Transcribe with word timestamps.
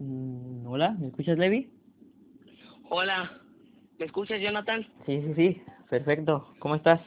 Mm, 0.00 0.66
Hola, 0.66 0.96
¿me 0.98 1.08
escuchas, 1.08 1.36
Levi? 1.36 1.70
Hola, 2.88 3.38
¿me 3.98 4.06
escuchas, 4.06 4.40
Jonathan? 4.40 4.86
Sí, 5.04 5.20
sí, 5.20 5.34
sí, 5.34 5.62
perfecto. 5.90 6.54
¿Cómo 6.58 6.74
estás? 6.74 7.02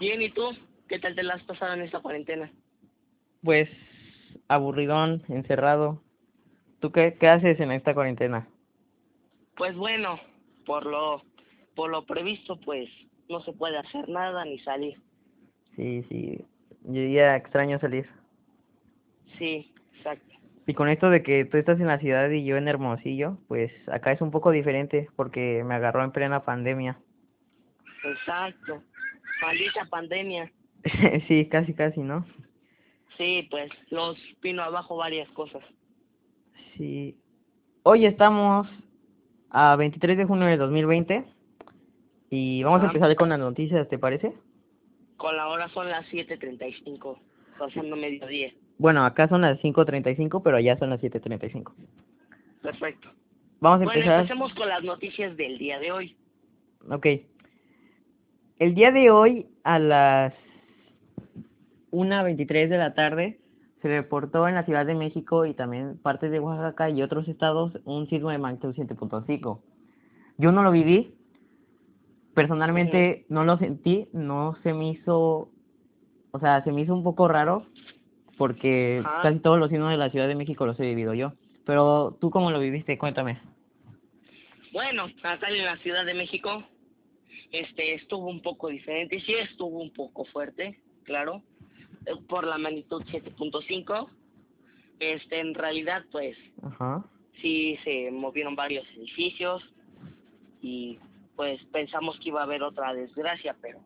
Bien, 0.00 0.22
¿y 0.22 0.30
tú? 0.30 0.52
¿Qué 0.88 0.98
tal 0.98 1.14
te 1.14 1.22
la 1.22 1.34
has 1.34 1.42
pasado 1.42 1.74
en 1.74 1.82
esta 1.82 2.00
cuarentena? 2.00 2.50
Pues 3.42 3.68
aburridón, 4.48 5.22
encerrado. 5.28 6.02
¿Tú 6.80 6.92
qué, 6.92 7.18
qué 7.20 7.28
haces 7.28 7.60
en 7.60 7.72
esta 7.72 7.92
cuarentena? 7.92 8.48
Pues 9.56 9.76
bueno, 9.76 10.18
por 10.64 10.86
lo, 10.86 11.22
por 11.76 11.90
lo 11.90 12.06
previsto, 12.06 12.58
pues 12.58 12.88
no 13.28 13.42
se 13.42 13.52
puede 13.52 13.76
hacer 13.76 14.08
nada 14.08 14.46
ni 14.46 14.58
salir. 14.60 14.98
Sí, 15.76 16.02
sí, 16.08 16.42
yo 16.84 17.06
ya 17.06 17.36
extraño 17.36 17.78
salir. 17.80 18.08
Sí. 19.38 19.72
Y 20.66 20.74
con 20.74 20.88
esto 20.88 21.10
de 21.10 21.22
que 21.22 21.44
tú 21.44 21.56
estás 21.56 21.80
en 21.80 21.88
la 21.88 21.98
ciudad 21.98 22.30
y 22.30 22.44
yo 22.44 22.56
en 22.56 22.68
Hermosillo, 22.68 23.38
pues 23.48 23.72
acá 23.88 24.12
es 24.12 24.20
un 24.20 24.30
poco 24.30 24.50
diferente 24.50 25.08
porque 25.16 25.64
me 25.64 25.74
agarró 25.74 26.04
en 26.04 26.12
plena 26.12 26.44
pandemia. 26.44 26.98
Exacto. 28.04 28.82
Maldita 29.40 29.84
pandemia. 29.90 30.52
sí, 31.28 31.48
casi, 31.48 31.74
casi, 31.74 32.00
¿no? 32.00 32.24
Sí, 33.16 33.46
pues 33.50 33.70
los 33.90 34.16
vino 34.40 34.62
abajo 34.62 34.96
varias 34.96 35.28
cosas. 35.30 35.62
Sí. 36.76 37.16
Hoy 37.82 38.06
estamos 38.06 38.68
a 39.50 39.76
23 39.76 40.16
de 40.16 40.24
junio 40.24 40.46
de 40.46 40.56
2020 40.56 41.24
y 42.30 42.62
vamos 42.62 42.82
a 42.82 42.86
empezar 42.86 43.14
con 43.16 43.28
las 43.28 43.38
noticias, 43.38 43.88
¿te 43.88 43.98
parece? 43.98 44.32
Con 45.16 45.36
la 45.36 45.48
hora 45.48 45.68
son 45.68 45.90
las 45.90 46.06
7.35, 46.10 47.18
pasando 47.58 47.96
mediodía. 47.96 48.52
Bueno, 48.78 49.04
acá 49.04 49.28
son 49.28 49.42
las 49.42 49.58
5.35, 49.60 50.42
pero 50.42 50.56
allá 50.56 50.76
son 50.78 50.90
las 50.90 51.00
7.35. 51.00 51.72
Perfecto. 52.62 53.08
Vamos 53.60 53.80
a 53.80 53.84
Bueno, 53.84 53.92
empezar. 53.92 54.20
empecemos 54.20 54.52
con 54.54 54.68
las 54.68 54.82
noticias 54.82 55.36
del 55.36 55.58
día 55.58 55.78
de 55.78 55.92
hoy. 55.92 56.16
Ok. 56.90 57.06
El 58.58 58.74
día 58.74 58.90
de 58.90 59.10
hoy 59.10 59.46
a 59.64 59.78
las 59.78 60.34
1.23 61.92 62.68
de 62.68 62.78
la 62.78 62.94
tarde 62.94 63.40
se 63.80 63.88
reportó 63.88 64.46
en 64.48 64.54
la 64.54 64.64
Ciudad 64.64 64.86
de 64.86 64.94
México 64.94 65.44
y 65.46 65.54
también 65.54 65.98
partes 65.98 66.30
de 66.30 66.40
Oaxaca 66.40 66.88
y 66.90 67.02
otros 67.02 67.28
estados 67.28 67.72
un 67.84 68.08
sismo 68.08 68.30
de 68.30 68.38
magnitud 68.38 68.74
7.5. 68.74 69.60
Yo 70.38 70.52
no 70.52 70.62
lo 70.62 70.70
viví, 70.70 71.14
personalmente 72.34 73.26
no 73.28 73.44
lo 73.44 73.58
sentí, 73.58 74.08
no 74.12 74.56
se 74.62 74.72
me 74.72 74.90
hizo, 74.90 75.50
o 76.30 76.38
sea, 76.40 76.62
se 76.64 76.72
me 76.72 76.82
hizo 76.82 76.94
un 76.94 77.02
poco 77.04 77.28
raro 77.28 77.66
porque 78.36 79.02
Ajá. 79.04 79.22
casi 79.22 79.38
todos 79.40 79.58
los 79.58 79.70
sismos 79.70 79.90
de 79.90 79.96
la 79.96 80.10
Ciudad 80.10 80.28
de 80.28 80.34
México 80.34 80.66
los 80.66 80.78
he 80.80 80.84
vivido 80.84 81.14
yo. 81.14 81.32
Pero 81.64 82.16
tú 82.20 82.30
cómo 82.30 82.50
lo 82.50 82.58
viviste, 82.60 82.98
cuéntame. 82.98 83.40
Bueno, 84.72 85.06
acá 85.22 85.48
en 85.48 85.64
la 85.64 85.76
Ciudad 85.78 86.04
de 86.04 86.14
México, 86.14 86.64
este, 87.52 87.94
estuvo 87.94 88.28
un 88.28 88.40
poco 88.42 88.68
diferente, 88.68 89.20
sí 89.20 89.34
estuvo 89.34 89.80
un 89.80 89.92
poco 89.92 90.24
fuerte, 90.24 90.80
claro, 91.04 91.42
eh, 92.06 92.12
por 92.28 92.46
la 92.46 92.58
magnitud 92.58 93.02
7.5. 93.06 94.08
Este, 94.98 95.40
en 95.40 95.54
realidad, 95.54 96.04
pues, 96.10 96.36
Ajá. 96.62 97.04
sí 97.40 97.76
se 97.84 98.10
movieron 98.10 98.54
varios 98.56 98.84
edificios 98.96 99.62
y, 100.62 100.98
pues, 101.36 101.62
pensamos 101.72 102.18
que 102.20 102.28
iba 102.30 102.40
a 102.40 102.44
haber 102.44 102.62
otra 102.62 102.94
desgracia, 102.94 103.54
pero 103.60 103.78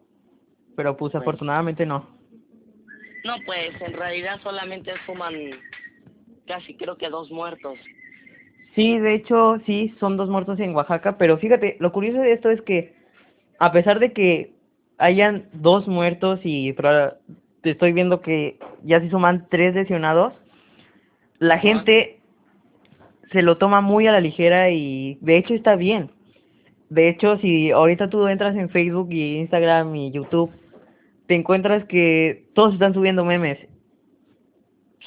Pero 0.77 0.95
pues 0.97 1.13
Pues- 1.13 1.23
afortunadamente 1.23 1.87
no. 1.87 2.16
No, 3.27 3.35
pues, 3.45 3.71
en 3.81 3.93
realidad 3.93 4.41
solamente 4.43 4.93
suman 5.05 5.35
casi 6.47 6.75
creo 6.77 6.97
que 6.97 7.09
dos 7.09 7.31
muertos. 7.31 7.79
Sí, 8.75 8.99
de 8.99 9.15
hecho, 9.15 9.61
sí, 9.67 9.95
son 9.99 10.17
dos 10.17 10.29
muertos 10.29 10.61
en 10.61 10.75
Oaxaca, 10.75 11.19
pero 11.19 11.39
fíjate, 11.39 11.77
lo 11.81 11.93
curioso 11.93 12.21
de 12.21 12.33
esto 12.33 12.51
es 12.51 12.61
que 12.63 12.95
a 13.59 13.73
pesar 13.73 13.99
de 13.99 14.13
que 14.13 14.53
hayan 14.99 15.49
dos 15.53 15.89
muertos 15.89 16.41
y 16.45 16.75
te 17.63 17.71
estoy 17.71 17.93
viendo 17.93 18.21
que 18.21 18.59
ya 18.83 19.01
se 19.01 19.11
suman 19.11 19.47
tres 19.51 19.75
lesionados, 19.75 20.35
la 21.39 21.59
gente 21.59 22.21
se 23.33 23.43
lo 23.43 23.59
toma 23.59 23.81
muy 23.81 24.07
a 24.07 24.13
la 24.13 24.21
ligera 24.21 24.71
y 24.71 25.19
de 25.21 25.37
hecho 25.37 25.55
está 25.55 25.75
bien. 25.75 26.11
De 26.89 27.09
hecho, 27.09 27.39
si 27.39 27.73
ahorita 27.73 28.09
tú 28.09 28.29
entras 28.29 28.55
en 28.57 28.71
Facebook 28.71 29.09
y 29.11 29.39
Instagram 29.39 29.95
y 29.97 30.13
YouTube, 30.13 30.53
te 31.27 31.35
encuentras 31.35 31.85
que 31.87 32.49
todos 32.55 32.75
están 32.75 32.95
subiendo 32.95 33.25
memes. 33.25 33.59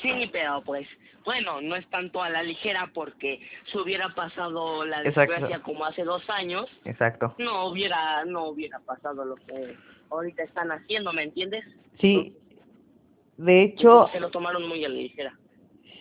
Sí, 0.02 0.30
pero 0.32 0.62
pues, 0.66 0.88
bueno, 1.26 1.62
no 1.62 1.76
es 1.76 1.86
tanto 1.90 2.22
a 2.24 2.30
la 2.30 2.44
ligera 2.44 2.90
porque 2.94 3.40
si 3.72 3.78
hubiera 3.78 4.10
pasado 4.16 4.86
la 4.86 5.04
Exacto. 5.04 5.34
desgracia 5.34 5.60
como 5.60 5.86
hace 5.86 6.04
dos 6.04 6.28
años, 6.30 6.68
Exacto. 6.86 7.36
no 7.38 7.68
hubiera, 7.68 8.24
no 8.26 8.46
hubiera 8.46 8.80
pasado 8.80 9.26
lo 9.26 9.36
que 9.36 9.76
ahorita 10.10 10.44
están 10.44 10.72
haciendo, 10.72 11.12
¿me 11.14 11.24
entiendes? 11.24 11.66
Sí, 12.00 12.36
de 13.38 13.64
hecho, 13.64 14.10
Se 14.12 14.20
lo 14.20 14.30
tomaron 14.30 14.68
muy 14.68 14.84
a 14.84 14.90
la 14.90 14.96
ligera. 14.96 15.34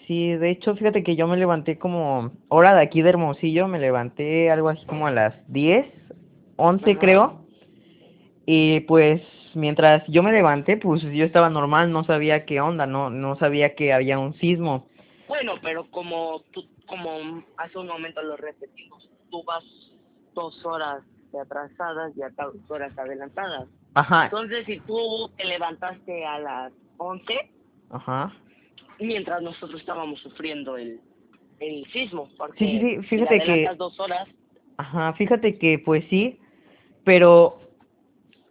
Sí, 0.06 0.32
de 0.32 0.50
hecho, 0.50 0.74
fíjate 0.74 1.02
que 1.04 1.16
yo 1.16 1.26
me 1.26 1.36
levanté 1.36 1.78
como 1.78 2.32
hora 2.48 2.74
de 2.74 2.82
aquí 2.82 3.02
de 3.02 3.10
Hermosillo, 3.10 3.68
me 3.68 3.78
levanté 3.78 4.50
algo 4.50 4.70
así 4.70 4.84
como 4.86 5.06
a 5.06 5.10
las 5.10 5.34
10, 5.52 5.86
11 6.56 6.90
Ajá. 6.90 6.98
creo. 7.00 7.46
Y 8.46 8.80
pues 8.80 9.20
mientras 9.58 10.02
yo 10.08 10.22
me 10.22 10.32
levanté, 10.32 10.76
pues 10.76 11.02
yo 11.02 11.24
estaba 11.24 11.50
normal, 11.50 11.92
no 11.92 12.04
sabía 12.04 12.46
qué 12.46 12.60
onda, 12.60 12.86
no 12.86 13.10
no 13.10 13.36
sabía 13.36 13.74
que 13.74 13.92
había 13.92 14.18
un 14.18 14.34
sismo. 14.34 14.88
Bueno, 15.26 15.54
pero 15.62 15.84
como 15.90 16.40
tú, 16.52 16.64
como 16.86 17.10
hace 17.58 17.78
un 17.78 17.86
momento 17.88 18.22
lo 18.22 18.36
repetimos, 18.36 19.08
tú 19.30 19.44
vas 19.44 19.62
dos 20.34 20.64
horas 20.64 21.02
de 21.32 21.40
atrasadas 21.40 22.16
y 22.16 22.22
acá 22.22 22.46
dos 22.46 22.70
horas 22.70 22.96
adelantadas. 22.96 23.68
Ajá, 23.94 24.24
Entonces, 24.24 24.64
si 24.64 24.78
tú 24.80 25.30
te 25.36 25.44
levantaste 25.44 26.24
a 26.24 26.38
las 26.38 26.72
11, 26.96 27.34
ajá. 27.90 28.32
mientras 29.00 29.42
nosotros 29.42 29.80
estábamos 29.80 30.20
sufriendo 30.20 30.76
el, 30.76 31.00
el 31.60 31.84
sismo, 31.92 32.28
porque 32.38 32.58
Sí, 32.64 32.78
sí, 32.80 32.80
sí, 32.80 33.02
si 33.02 33.08
fíjate 33.08 33.40
que- 33.40 33.68
dos 33.76 33.98
horas, 34.00 34.28
Ajá, 34.78 35.12
fíjate 35.14 35.58
que 35.58 35.80
pues 35.84 36.04
sí, 36.08 36.40
pero 37.04 37.58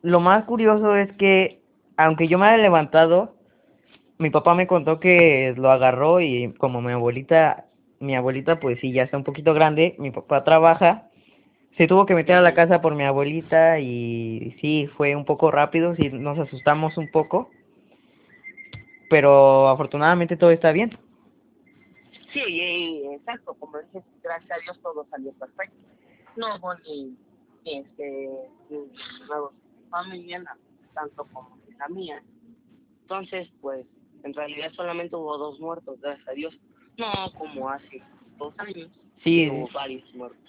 lo 0.07 0.22
más 0.22 0.45
curioso 0.45 0.95
es 0.95 1.12
que 1.18 1.59
aunque 1.97 2.29
yo 2.29 2.38
me 2.38 2.47
haya 2.47 2.63
levantado, 2.63 3.35
mi 4.18 4.29
papá 4.29 4.56
me 4.56 4.66
contó 4.66 5.01
que 5.01 5.53
lo 5.57 5.69
agarró 5.69 6.22
y 6.22 6.53
como 6.53 6.81
mi 6.81 6.94
abuelita, 6.94 7.66
mi 8.00 8.16
abuelita 8.16 8.57
pues 8.57 8.79
sí 8.79 8.94
ya 8.94 9.03
está 9.03 9.17
un 9.17 9.25
poquito 9.25 9.53
grande, 9.53 9.96
mi 10.00 10.12
papá 10.12 10.46
trabaja, 10.46 11.09
se 11.75 11.88
tuvo 11.88 12.06
que 12.06 12.16
meter 12.16 12.38
a 12.38 12.41
la 12.41 12.53
casa 12.53 12.79
por 12.79 12.96
mi 12.96 13.03
abuelita 13.03 13.79
y 13.79 14.56
sí, 14.62 14.90
fue 14.96 15.13
un 15.13 15.25
poco 15.25 15.51
rápido, 15.51 15.94
sí 15.97 16.09
nos 16.09 16.40
asustamos 16.40 16.97
un 16.97 17.12
poco, 17.12 17.50
pero 19.09 19.67
afortunadamente 19.67 20.38
todo 20.38 20.51
está 20.51 20.72
bien. 20.72 20.97
sí, 22.31 23.03
exacto, 23.12 23.56
como 23.56 23.78
dices, 23.79 24.03
gracias 24.23 24.51
a 24.51 24.62
Dios 24.62 24.79
todo 24.81 25.06
salió 25.09 25.34
perfecto. 25.34 25.75
No 26.38 26.56
hubo 26.56 26.72
este, 27.66 28.29
familia, 29.90 30.44
tanto 30.94 31.25
como 31.34 31.58
la 31.78 31.88
mía. 31.90 32.22
Entonces, 33.02 33.48
pues, 33.62 33.86
en 34.24 34.34
realidad 34.34 34.72
solamente 34.75 35.16
hubo 35.16 35.38
dos 35.38 35.59
muertos, 35.59 36.00
gracias 36.02 36.28
a 36.28 36.31
Dios. 36.31 36.56
No 36.98 37.31
como 37.38 37.70
hace 37.70 38.02
dos 38.38 38.53
años, 38.59 38.90
Sí, 39.24 39.50
hubo 39.50 39.70
varios 39.74 40.14
muertos. 40.16 40.40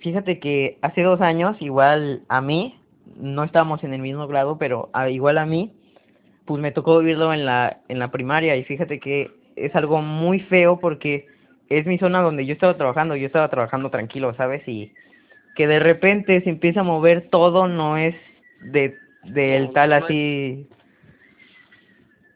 Fíjate 0.00 0.38
que 0.38 0.78
hace 0.82 1.02
dos 1.02 1.20
años, 1.20 1.56
igual 1.60 2.22
a 2.28 2.40
mí, 2.40 2.78
no 3.16 3.44
estábamos 3.44 3.82
en 3.84 3.94
el 3.94 4.00
mismo 4.02 4.26
grado, 4.26 4.58
pero 4.58 4.90
a- 4.92 5.08
igual 5.10 5.38
a 5.38 5.46
mí, 5.46 5.72
pues 6.44 6.60
me 6.60 6.72
tocó 6.72 6.98
vivirlo 6.98 7.32
en 7.32 7.44
la, 7.46 7.80
en 7.88 7.98
la 7.98 8.10
primaria 8.10 8.56
y 8.56 8.64
fíjate 8.64 9.00
que 9.00 9.30
es 9.56 9.74
algo 9.74 10.02
muy 10.02 10.40
feo 10.40 10.78
porque 10.78 11.26
es 11.68 11.86
mi 11.86 11.98
zona 11.98 12.20
donde 12.20 12.44
yo 12.44 12.52
estaba 12.52 12.76
trabajando, 12.76 13.16
yo 13.16 13.26
estaba 13.26 13.48
trabajando 13.48 13.90
tranquilo, 13.90 14.34
¿sabes? 14.34 14.66
Y 14.68 14.92
que 15.56 15.66
de 15.66 15.78
repente 15.78 16.42
se 16.42 16.50
empieza 16.50 16.80
a 16.80 16.84
mover 16.84 17.28
todo, 17.30 17.66
no 17.68 17.96
es 17.96 18.14
de 18.64 18.96
del 19.24 19.72
tal 19.72 19.92
así, 19.94 20.68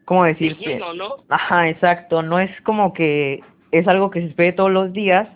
¿cómo 0.05 0.23
De 0.23 0.33
decirte? 0.33 0.69
lleno, 0.69 0.93
¿no? 0.93 1.17
Ajá, 1.29 1.69
exacto, 1.69 2.23
no 2.23 2.39
es 2.39 2.49
como 2.61 2.93
que 2.93 3.41
es 3.71 3.87
algo 3.87 4.09
que 4.09 4.21
se 4.21 4.27
espere 4.27 4.53
todos 4.53 4.71
los 4.71 4.91
días, 4.91 5.27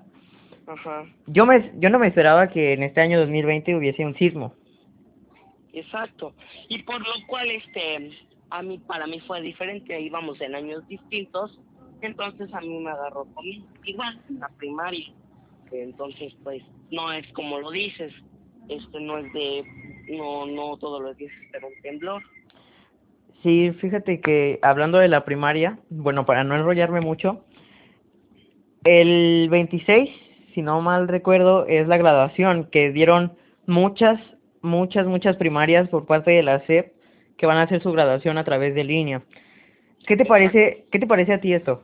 Ajá. 0.65 1.05
yo 1.27 1.45
me 1.45 1.71
yo 1.75 1.89
no 1.89 1.99
me 1.99 2.07
esperaba 2.07 2.47
que 2.47 2.73
en 2.73 2.83
este 2.83 3.01
año 3.01 3.19
2020 3.19 3.75
hubiese 3.75 4.05
un 4.05 4.15
sismo. 4.15 4.53
Exacto. 5.73 6.33
Y 6.69 6.83
por 6.83 6.99
lo 6.99 7.27
cual, 7.27 7.49
este, 7.49 8.11
a 8.51 8.61
mí, 8.61 8.77
para 8.79 9.07
mí 9.07 9.19
fue 9.21 9.41
diferente, 9.41 9.99
íbamos 9.99 10.39
en 10.41 10.55
años 10.55 10.87
distintos, 10.87 11.59
entonces 12.01 12.53
a 12.53 12.61
mí 12.61 12.79
me 12.79 12.91
agarró 12.91 13.25
con 13.33 13.45
igual, 13.83 14.19
en 14.29 14.39
la 14.39 14.49
primaria. 14.57 15.07
Entonces, 15.71 16.33
pues, 16.43 16.61
no 16.91 17.11
es 17.11 17.27
como 17.33 17.59
lo 17.59 17.71
dices, 17.71 18.13
este 18.69 18.99
no 19.01 19.17
es 19.17 19.33
de, 19.33 19.63
no, 20.07 20.45
no 20.45 20.77
todos 20.77 21.01
los 21.01 21.15
días 21.17 21.31
espera 21.43 21.67
un 21.67 21.81
temblor. 21.81 22.23
Sí, 23.41 23.71
fíjate 23.79 24.21
que 24.21 24.59
hablando 24.61 24.99
de 24.99 25.09
la 25.09 25.25
primaria, 25.25 25.77
bueno, 25.89 26.25
para 26.25 26.43
no 26.43 26.55
enrollarme 26.55 27.01
mucho, 27.01 27.43
el 28.85 29.49
26, 29.49 30.09
si 30.53 30.61
no 30.61 30.81
mal 30.81 31.07
recuerdo, 31.07 31.65
es 31.67 31.87
la 31.87 31.97
graduación 31.97 32.69
que 32.71 32.91
dieron 32.91 33.33
muchas, 33.65 34.19
muchas, 34.61 35.07
muchas 35.07 35.35
primarias 35.35 35.89
por 35.89 36.05
parte 36.05 36.31
de 36.31 36.43
la 36.43 36.65
SEP 36.65 36.93
que 37.37 37.45
van 37.45 37.57
a 37.57 37.63
hacer 37.63 37.81
su 37.81 37.91
graduación 37.91 38.37
a 38.37 38.43
través 38.43 38.75
de 38.75 38.83
línea. 38.83 39.23
¿Qué 40.07 40.15
te 40.15 40.25
parece, 40.25 40.85
qué 40.91 40.99
te 40.99 41.07
parece 41.07 41.33
a 41.33 41.41
ti 41.41 41.53
esto? 41.53 41.83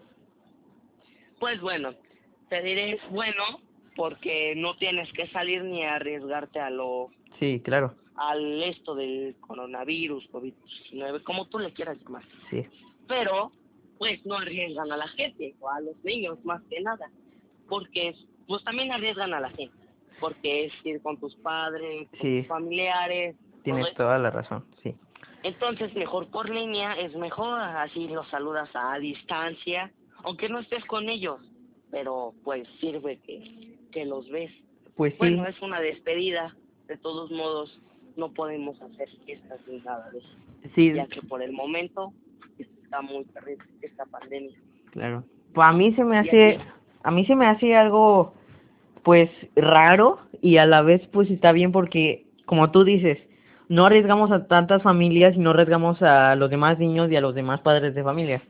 Pues 1.39 1.59
bueno, 1.61 1.93
te 2.49 2.61
diré 2.61 2.93
es 2.93 3.09
bueno 3.09 3.43
porque 3.99 4.53
no 4.55 4.77
tienes 4.77 5.11
que 5.11 5.27
salir 5.27 5.61
ni 5.61 5.83
arriesgarte 5.83 6.57
a 6.61 6.69
lo 6.69 7.09
Sí, 7.37 7.59
claro. 7.59 7.95
al 8.15 8.63
esto 8.63 8.95
del 8.95 9.35
coronavirus, 9.41 10.25
COVID-19, 10.31 11.21
como 11.23 11.47
tú 11.49 11.59
le 11.59 11.73
quieras 11.73 11.97
llamar. 12.01 12.23
Sí. 12.49 12.63
Pero 13.09 13.51
pues 13.97 14.25
no 14.25 14.35
arriesgan 14.35 14.89
a 14.93 14.95
la 14.95 15.07
gente 15.09 15.53
o 15.59 15.69
a 15.69 15.81
los 15.81 16.01
niños 16.05 16.37
más 16.45 16.61
que 16.69 16.79
nada, 16.79 17.11
porque 17.67 18.15
pues 18.47 18.63
también 18.63 18.89
arriesgan 18.93 19.33
a 19.33 19.41
la 19.41 19.49
gente, 19.49 19.75
porque 20.21 20.67
es 20.67 20.73
ir 20.85 21.01
con 21.01 21.19
tus 21.19 21.35
padres, 21.35 22.07
con 22.11 22.19
Sí. 22.21 22.39
tus 22.39 22.47
familiares. 22.47 23.35
Tienes 23.65 23.93
toda 23.95 24.17
la 24.17 24.29
razón, 24.29 24.63
sí. 24.81 24.95
Entonces, 25.43 25.93
mejor 25.95 26.29
por 26.31 26.49
línea 26.49 26.93
es 26.97 27.13
mejor, 27.17 27.59
así 27.59 28.07
los 28.07 28.29
saludas 28.29 28.69
a 28.73 28.97
distancia, 28.99 29.91
aunque 30.23 30.47
no 30.47 30.59
estés 30.59 30.85
con 30.85 31.09
ellos, 31.09 31.41
pero 31.91 32.33
pues 32.45 32.65
sirve 32.79 33.19
que, 33.19 33.77
que 33.91 34.05
los 34.05 34.29
ves. 34.29 34.51
Pues 34.95 35.13
sí, 35.13 35.19
Bueno, 35.19 35.45
es 35.47 35.61
una 35.61 35.79
despedida, 35.79 36.55
de 36.87 36.97
todos 36.97 37.31
modos 37.31 37.79
no 38.17 38.31
podemos 38.33 38.81
hacer 38.81 39.07
fiestas 39.25 39.59
ni 39.67 39.79
nada 39.79 40.09
de 40.11 40.19
eso, 40.19 40.27
sí, 40.75 40.93
ya 40.93 41.07
que 41.07 41.21
por 41.21 41.41
el 41.41 41.53
momento 41.53 42.11
está 42.57 43.01
muy 43.01 43.23
terrible 43.25 43.63
esta 43.81 44.05
pandemia. 44.05 44.57
claro. 44.91 45.23
Pues 45.53 45.67
a 45.67 45.71
mí 45.71 45.93
se 45.95 46.03
me 46.03 46.17
hace, 46.17 46.59
a 47.03 47.11
mí 47.11 47.25
se 47.25 47.35
me 47.35 47.47
hace 47.47 47.75
algo, 47.75 48.33
pues, 49.03 49.29
raro 49.55 50.19
y 50.41 50.57
a 50.57 50.65
la 50.65 50.81
vez, 50.81 51.05
pues, 51.07 51.29
está 51.31 51.51
bien 51.51 51.71
porque, 51.71 52.27
como 52.45 52.69
tú 52.71 52.83
dices, 52.83 53.17
no 53.67 53.85
arriesgamos 53.85 54.31
a 54.31 54.47
tantas 54.47 54.83
familias 54.83 55.35
y 55.35 55.39
no 55.39 55.51
arriesgamos 55.51 56.01
a 56.01 56.35
los 56.35 56.49
demás 56.49 56.77
niños 56.77 57.11
y 57.11 57.15
a 57.15 57.21
los 57.21 57.35
demás 57.35 57.61
padres 57.61 57.95
de 57.95 58.03
familia. 58.03 58.43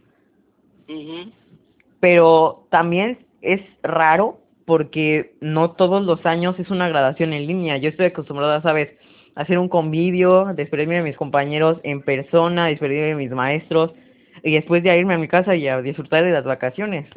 Pero 1.99 2.65
también 2.69 3.25
es 3.41 3.61
raro 3.83 4.39
porque 4.69 5.33
no 5.41 5.71
todos 5.71 6.05
los 6.05 6.23
años 6.27 6.59
es 6.59 6.69
una 6.69 6.87
graduación 6.87 7.33
en 7.33 7.47
línea. 7.47 7.77
Yo 7.77 7.89
estoy 7.89 8.05
acostumbrada, 8.05 8.61
¿sabes? 8.61 8.95
A 9.33 9.41
hacer 9.41 9.57
un 9.57 9.67
convivio, 9.67 10.45
despedirme 10.53 10.97
de 10.97 11.01
mis 11.01 11.17
compañeros 11.17 11.79
en 11.81 12.03
persona, 12.03 12.67
despedirme 12.67 13.07
de 13.07 13.15
mis 13.15 13.31
maestros 13.31 13.93
y 14.43 14.53
después 14.53 14.83
de 14.83 14.95
irme 14.95 15.15
a 15.15 15.17
mi 15.17 15.27
casa 15.27 15.55
y 15.55 15.67
a 15.67 15.81
disfrutar 15.81 16.23
de 16.23 16.29
las 16.29 16.45
vacaciones. 16.45 17.09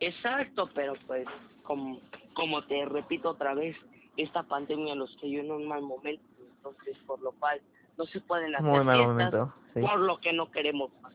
Exacto, 0.00 0.68
pero 0.74 0.94
pues 1.06 1.26
como, 1.62 2.00
como 2.34 2.64
te 2.64 2.84
repito 2.86 3.30
otra 3.30 3.54
vez, 3.54 3.76
esta 4.16 4.42
pandemia 4.42 4.96
los 4.96 5.16
cayó 5.20 5.38
en 5.38 5.52
un 5.52 5.68
mal 5.68 5.82
momento, 5.82 6.24
entonces 6.56 6.96
por 7.06 7.22
lo 7.22 7.30
cual 7.38 7.60
no 7.96 8.04
se 8.06 8.20
pueden 8.20 8.52
hacer 8.56 8.66
Muy 8.66 8.82
mal 8.82 8.96
fiestas, 8.96 9.14
momento, 9.14 9.54
sí. 9.74 9.80
por 9.80 10.00
lo 10.00 10.18
que 10.18 10.32
no 10.32 10.50
queremos 10.50 10.90
más. 11.02 11.12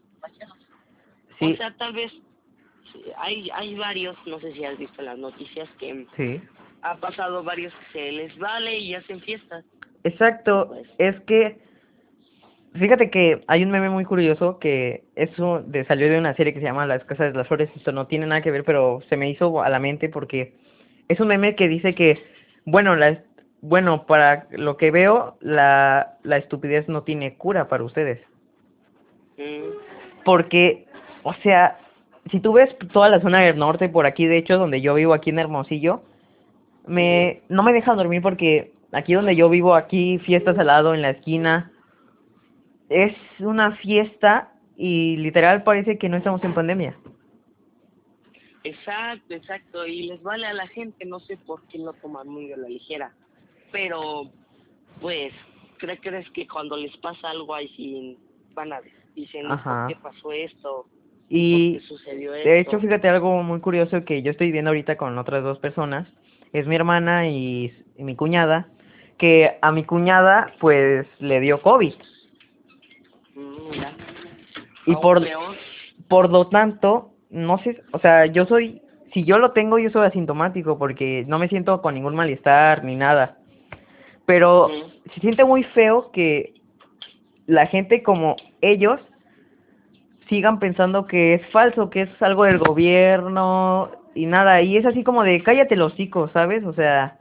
Sí, 1.37 1.51
O 1.51 1.57
sea, 1.57 1.75
tal 1.75 1.91
vez 1.91 2.13
hay 3.17 3.49
hay 3.53 3.75
varios, 3.75 4.15
no 4.25 4.39
sé 4.39 4.53
si 4.53 4.63
has 4.65 4.77
visto 4.77 4.99
en 5.01 5.05
las 5.05 5.17
noticias 5.17 5.69
que 5.79 6.05
sí. 6.15 6.41
ha 6.81 6.95
pasado 6.97 7.43
varios 7.43 7.73
que 7.73 7.99
se 7.99 8.11
les 8.11 8.37
vale 8.37 8.77
y 8.77 8.93
hacen 8.95 9.21
fiestas. 9.21 9.63
Exacto, 10.03 10.67
Pues. 10.67 10.87
es 10.99 11.19
que 11.21 11.57
fíjate 12.75 13.09
que 13.09 13.41
hay 13.47 13.63
un 13.63 13.71
meme 13.71 13.89
muy 13.89 14.03
curioso 14.05 14.59
que 14.59 15.03
eso 15.15 15.61
de, 15.65 15.85
salió 15.85 16.09
de 16.09 16.17
una 16.19 16.35
serie 16.35 16.53
que 16.53 16.59
se 16.59 16.65
llama 16.65 16.85
Las 16.85 17.03
Casas 17.05 17.31
de 17.31 17.37
las 17.37 17.47
Flores, 17.47 17.69
esto 17.75 17.91
no 17.91 18.05
tiene 18.07 18.27
nada 18.27 18.41
que 18.41 18.51
ver, 18.51 18.63
pero 18.63 19.01
se 19.09 19.17
me 19.17 19.29
hizo 19.29 19.61
a 19.61 19.69
la 19.69 19.79
mente 19.79 20.09
porque 20.09 20.53
es 21.07 21.19
un 21.19 21.27
meme 21.29 21.55
que 21.55 21.67
dice 21.67 21.95
que, 21.95 22.21
bueno, 22.65 22.95
la, 22.95 23.23
bueno, 23.61 24.05
para 24.05 24.47
lo 24.51 24.75
que 24.77 24.91
veo, 24.91 25.37
la, 25.39 26.17
la 26.23 26.37
estupidez 26.37 26.87
no 26.89 27.03
tiene 27.03 27.35
cura 27.37 27.67
para 27.67 27.83
ustedes. 27.83 28.19
Mm, 29.37 30.23
Porque, 30.23 30.85
o 31.23 31.33
sea, 31.35 31.77
si 32.31 32.39
tú 32.39 32.53
ves 32.53 32.75
toda 32.91 33.09
la 33.09 33.21
zona 33.21 33.41
del 33.41 33.57
norte 33.57 33.89
por 33.89 34.05
aquí, 34.05 34.25
de 34.25 34.37
hecho, 34.37 34.57
donde 34.57 34.81
yo 34.81 34.93
vivo 34.95 35.13
aquí 35.13 35.29
en 35.29 35.39
Hermosillo, 35.39 36.03
me 36.87 37.41
no 37.49 37.63
me 37.63 37.73
dejan 37.73 37.97
dormir 37.97 38.21
porque 38.21 38.73
aquí 38.91 39.13
donde 39.13 39.35
yo 39.35 39.49
vivo, 39.49 39.75
aquí 39.75 40.19
fiestas 40.19 40.57
al 40.57 40.67
lado 40.67 40.93
en 40.93 41.01
la 41.01 41.11
esquina, 41.11 41.71
es 42.89 43.15
una 43.39 43.75
fiesta 43.77 44.51
y 44.77 45.17
literal 45.17 45.63
parece 45.63 45.97
que 45.97 46.09
no 46.09 46.17
estamos 46.17 46.43
en 46.43 46.53
pandemia. 46.53 46.95
Exacto, 48.63 49.35
exacto, 49.35 49.85
y 49.85 50.07
les 50.07 50.21
vale 50.23 50.47
a 50.47 50.53
la 50.53 50.67
gente, 50.67 51.05
no 51.05 51.19
sé 51.19 51.37
por 51.37 51.61
qué 51.67 51.77
lo 51.77 51.93
toman 51.93 52.27
muy 52.27 52.51
a 52.51 52.57
la 52.57 52.67
ligera, 52.67 53.13
pero 53.71 54.23
pues, 55.01 55.31
¿cree- 55.77 55.99
¿crees 56.01 56.27
que 56.31 56.47
cuando 56.47 56.75
les 56.75 56.95
pasa 56.97 57.29
algo 57.29 57.53
ahí 57.53 57.67
sí 57.75 58.17
van 58.55 58.73
a 58.73 58.81
dicen 59.15 59.47
por 59.63 59.87
qué 59.87 59.95
pasó 60.01 60.31
esto? 60.31 60.87
Y 61.29 61.79
de 62.43 62.59
hecho, 62.59 62.79
fíjate 62.79 63.09
algo 63.09 63.41
muy 63.41 63.59
curioso 63.59 64.05
que 64.05 64.21
yo 64.21 64.31
estoy 64.31 64.51
viendo 64.51 64.69
ahorita 64.69 64.95
con 64.95 65.17
otras 65.17 65.43
dos 65.43 65.59
personas, 65.59 66.07
es 66.53 66.67
mi 66.67 66.75
hermana 66.75 67.27
y, 67.27 67.73
y 67.97 68.03
mi 68.03 68.15
cuñada, 68.15 68.67
que 69.17 69.57
a 69.61 69.71
mi 69.71 69.83
cuñada 69.83 70.53
pues 70.59 71.07
le 71.19 71.39
dio 71.39 71.61
COVID. 71.61 71.93
Mm, 73.35 73.69
mira. 73.71 73.93
Y 74.85 74.93
Aún 74.93 75.01
por, 75.01 75.23
peor, 75.23 75.55
por 76.07 76.31
lo 76.31 76.47
tanto, 76.47 77.11
no 77.29 77.57
sé, 77.59 77.81
o 77.91 77.99
sea, 77.99 78.27
yo 78.27 78.45
soy, 78.45 78.81
si 79.13 79.23
yo 79.23 79.39
lo 79.39 79.51
tengo, 79.51 79.79
yo 79.79 79.89
soy 79.89 80.05
asintomático 80.05 80.77
porque 80.77 81.25
no 81.27 81.39
me 81.39 81.47
siento 81.47 81.81
con 81.81 81.95
ningún 81.95 82.15
malestar 82.15 82.83
ni 82.83 82.95
nada. 82.95 83.37
Pero 84.25 84.69
se 85.13 85.21
siente 85.21 85.43
muy 85.43 85.63
feo 85.63 86.11
que 86.11 86.53
la 87.47 87.67
gente 87.67 88.01
como 88.03 88.35
ellos 88.61 88.99
sigan 90.29 90.59
pensando 90.59 91.05
que 91.07 91.35
es 91.35 91.47
falso, 91.51 91.89
que 91.89 92.03
es 92.03 92.21
algo 92.21 92.45
del 92.45 92.57
gobierno 92.57 93.91
y 94.13 94.25
nada. 94.25 94.61
Y 94.61 94.77
es 94.77 94.85
así 94.85 95.03
como 95.03 95.23
de 95.23 95.41
cállate 95.43 95.75
los 95.75 95.93
hocico, 95.93 96.29
¿sabes? 96.29 96.63
O 96.65 96.73
sea, 96.73 97.19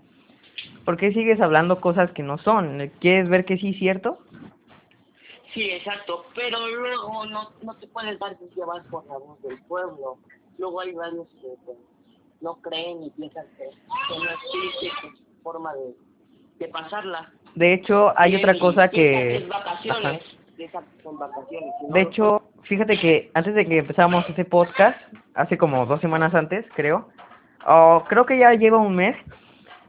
¿por 0.85 0.97
qué 0.97 1.12
sigues 1.12 1.41
hablando 1.41 1.81
cosas 1.81 2.11
que 2.12 2.23
no 2.23 2.39
son? 2.39 2.91
¿Quieres 3.01 3.29
ver 3.29 3.45
que 3.45 3.59
sí 3.59 3.71
es 3.71 3.79
cierto? 3.79 4.19
Sí, 5.53 5.71
exacto, 5.71 6.25
pero 6.35 6.67
luego 6.67 7.27
no, 7.27 7.51
no 7.62 7.75
te 7.77 7.87
puedes 7.87 8.19
dar 8.19 8.37
llevar 8.56 8.83
por 8.91 9.06
la 9.06 9.19
voz 9.19 9.41
del 9.43 9.61
pueblo. 9.65 10.19
Luego 10.59 10.81
hay 10.81 10.93
varios 10.93 11.29
que 11.41 11.49
pues, 11.65 11.79
no 12.41 12.56
creen 12.56 13.05
y 13.05 13.11
piensan 13.11 13.47
que, 13.56 13.69
que 13.69 14.19
no 14.19 14.31
existe 14.31 15.25
forma 15.43 15.73
de, 15.75 15.94
de 16.58 16.69
pasarla. 16.73 17.32
De 17.55 17.75
hecho, 17.75 18.13
hay 18.17 18.34
otra 18.34 18.58
cosa 18.58 18.89
que... 18.89 19.37
es 19.37 19.49
vacaciones, 19.49 20.23
son 21.03 21.19
vacaciones. 21.19 21.70
no 21.82 21.94
De 21.94 22.01
hecho, 22.01 22.43
fíjate 22.65 22.99
que 22.99 23.31
antes 23.35 23.55
de 23.55 23.67
que 23.67 23.79
empezáramos 23.79 24.29
ese 24.29 24.44
podcast, 24.44 24.99
hace 25.35 25.56
como 25.59 25.87
dos 25.87 26.01
semanas 26.01 26.35
antes, 26.35 26.65
creo, 26.75 27.09
o 27.67 28.05
creo 28.09 28.27
que 28.27 28.39
ya 28.39 28.53
lleva 28.55 28.79
un 28.79 28.97
mes, 28.97 29.17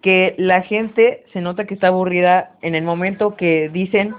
que 0.02 0.36
la 0.38 0.62
gente 0.62 1.26
se 1.34 1.42
nota 1.42 1.66
que 1.66 1.74
está 1.74 1.88
aburrida 1.88 2.52
en 2.62 2.76
el 2.76 2.84
momento 2.84 3.36
que 3.36 3.70
dicen 3.70 4.16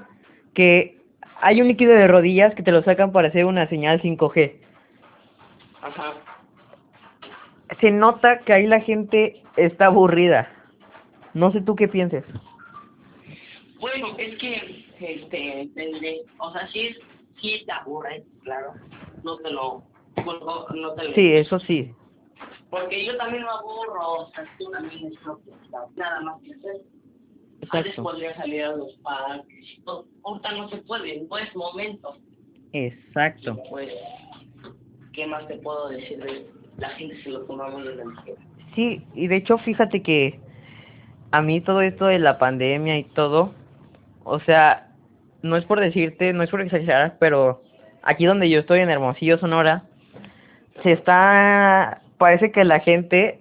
que 0.54 0.98
hay 1.40 1.60
un 1.60 1.68
líquido 1.68 1.92
de 1.92 2.08
rodillas 2.08 2.54
que 2.54 2.62
te 2.62 2.72
lo 2.72 2.82
sacan 2.82 3.12
para 3.12 3.28
hacer 3.28 3.44
una 3.44 3.68
señal 3.68 4.00
5G. 4.02 4.56
son. 5.80 5.90
Ajá. 5.90 6.14
Se 7.80 7.90
nota 7.90 8.38
que 8.40 8.52
ahí 8.52 8.66
la 8.66 8.80
gente 8.80 9.42
está 9.56 9.86
aburrida. 9.86 10.48
No 11.34 11.52
sé 11.52 11.60
tú 11.60 11.76
qué 11.76 11.88
pienses. 11.88 12.24
Bueno, 13.78 14.08
es 14.18 14.36
que, 14.38 14.86
este, 14.98 15.68
depende, 15.74 16.22
o 16.38 16.50
sea, 16.52 16.66
sí, 16.68 16.88
es- 16.88 16.98
sí 17.40 17.62
te 17.64 17.72
aburre, 17.72 18.24
claro, 18.42 18.74
no 19.22 19.36
te 19.38 19.50
lo, 19.50 19.84
no, 20.16 20.66
no 20.74 20.94
te 20.94 21.08
lo 21.08 21.14
Sí, 21.14 21.32
eso 21.32 21.58
sí. 21.60 21.92
Porque 22.70 23.04
yo 23.04 23.16
también 23.16 23.42
me 23.44 23.48
aburro, 23.48 24.12
o 24.22 24.30
sea, 24.32 24.44
tú 24.58 24.70
también 24.70 25.06
es 25.06 25.22
lo 25.22 25.38
que 25.42 25.50
está, 25.50 25.86
nada 25.96 26.20
más 26.22 26.42
que 26.42 26.54
hacer. 26.54 26.82
Antes 27.70 27.92
Exacto. 27.92 28.02
podría 28.02 28.36
salir 28.36 28.64
a 28.64 28.76
los 28.76 28.92
parques 29.02 29.78
y 29.78 29.80
todo. 29.82 30.06
Ahorita 30.24 30.52
no 30.52 30.68
se 30.68 30.76
puede, 30.78 31.22
no 31.22 31.38
es 31.38 31.56
momento. 31.56 32.16
Exacto. 32.72 33.58
Pues, 33.70 33.92
¿qué 35.12 35.26
más 35.26 35.46
te 35.48 35.56
puedo 35.56 35.88
decir 35.88 36.22
de 36.22 36.50
la 36.76 36.90
gente 36.90 37.22
se 37.22 37.30
lo 37.30 37.40
toma 37.46 37.70
muy 37.70 37.88
a 37.88 37.92
la 37.92 38.04
ligera? 38.04 38.40
Sí, 38.74 39.02
y 39.14 39.26
de 39.26 39.36
hecho 39.36 39.56
fíjate 39.58 40.02
que 40.02 40.38
a 41.30 41.40
mí 41.40 41.60
todo 41.60 41.80
esto 41.80 42.06
de 42.06 42.18
la 42.18 42.38
pandemia 42.38 42.98
y 42.98 43.04
todo, 43.04 43.54
o 44.24 44.38
sea, 44.40 44.85
no 45.46 45.56
es 45.56 45.64
por 45.64 45.80
decirte, 45.80 46.32
no 46.32 46.42
es 46.42 46.50
por 46.50 46.60
exagerar, 46.60 47.16
pero 47.18 47.62
aquí 48.02 48.26
donde 48.26 48.48
yo 48.50 48.60
estoy 48.60 48.80
en 48.80 48.90
Hermosillo, 48.90 49.38
Sonora, 49.38 49.84
se 50.82 50.92
está, 50.92 52.02
parece 52.18 52.52
que 52.52 52.64
la 52.64 52.80
gente 52.80 53.40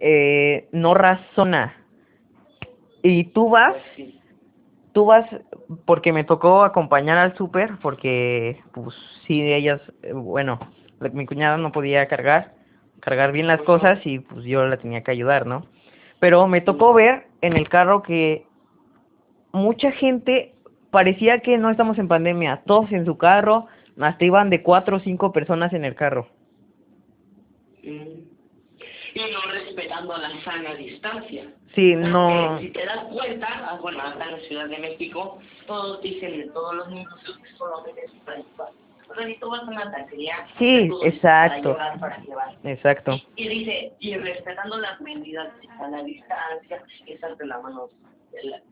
eh, 0.00 0.68
no 0.72 0.94
razona. 0.94 1.74
Y 3.02 3.24
tú 3.24 3.50
vas, 3.50 3.76
tú 4.92 5.06
vas, 5.06 5.26
porque 5.84 6.12
me 6.12 6.24
tocó 6.24 6.64
acompañar 6.64 7.18
al 7.18 7.36
súper, 7.36 7.78
porque 7.80 8.60
pues 8.72 8.94
sí, 9.26 9.40
ellas, 9.42 9.80
bueno, 10.12 10.58
mi 11.12 11.26
cuñada 11.26 11.56
no 11.56 11.72
podía 11.72 12.06
cargar, 12.08 12.54
cargar 13.00 13.32
bien 13.32 13.46
las 13.46 13.62
cosas 13.62 14.00
y 14.04 14.18
pues 14.18 14.44
yo 14.44 14.66
la 14.66 14.76
tenía 14.76 15.02
que 15.02 15.12
ayudar, 15.12 15.46
¿no? 15.46 15.66
Pero 16.18 16.46
me 16.48 16.60
tocó 16.60 16.94
ver 16.94 17.26
en 17.42 17.56
el 17.56 17.68
carro 17.68 18.02
que 18.02 18.46
mucha 19.52 19.92
gente 19.92 20.55
parecía 20.90 21.40
que 21.40 21.58
no 21.58 21.70
estamos 21.70 21.98
en 21.98 22.08
pandemia, 22.08 22.62
todos 22.66 22.90
en 22.92 23.04
su 23.04 23.16
carro, 23.18 23.66
hasta 24.00 24.24
iban 24.24 24.50
de 24.50 24.62
cuatro 24.62 24.96
o 24.96 25.00
cinco 25.00 25.32
personas 25.32 25.72
en 25.72 25.84
el 25.84 25.94
carro. 25.94 26.28
Mm. 27.82 28.36
Y 29.14 29.32
no 29.32 29.50
respetando 29.50 30.14
la 30.18 30.28
sana 30.44 30.74
distancia. 30.74 31.46
Sí, 31.74 31.94
no, 31.94 32.58
Si 32.58 32.68
te 32.70 32.84
das 32.84 33.04
cuenta, 33.04 33.46
ah, 33.50 33.78
bueno, 33.80 34.00
acá 34.02 34.24
en 34.24 34.32
la 34.32 34.38
Ciudad 34.40 34.68
de 34.68 34.78
México, 34.78 35.38
todos 35.66 36.02
dicen 36.02 36.38
de 36.38 36.48
todos 36.48 36.74
los 36.74 36.90
negocios 36.90 37.38
que 37.38 37.50
solamente 37.56 38.04
es 38.04 38.12
para 38.24 38.42
tú 39.40 39.50
vas 39.50 39.62
a 39.62 39.64
una 39.64 39.90
taquería, 39.90 40.46
Sí, 40.58 40.90
exacto. 41.04 41.76
Para 41.76 41.94
llevar, 41.94 42.00
para 42.00 42.18
llevar. 42.22 42.54
exacto. 42.64 43.20
Y 43.36 43.48
dice, 43.48 43.92
y 44.00 44.16
respetando 44.16 44.78
las 44.78 45.00
medidas 45.00 45.48
a 45.78 45.88
la 45.88 46.02
distancia, 46.02 46.82
estás 47.06 47.38
de 47.38 47.46
la 47.46 47.58
mano, 47.60 47.90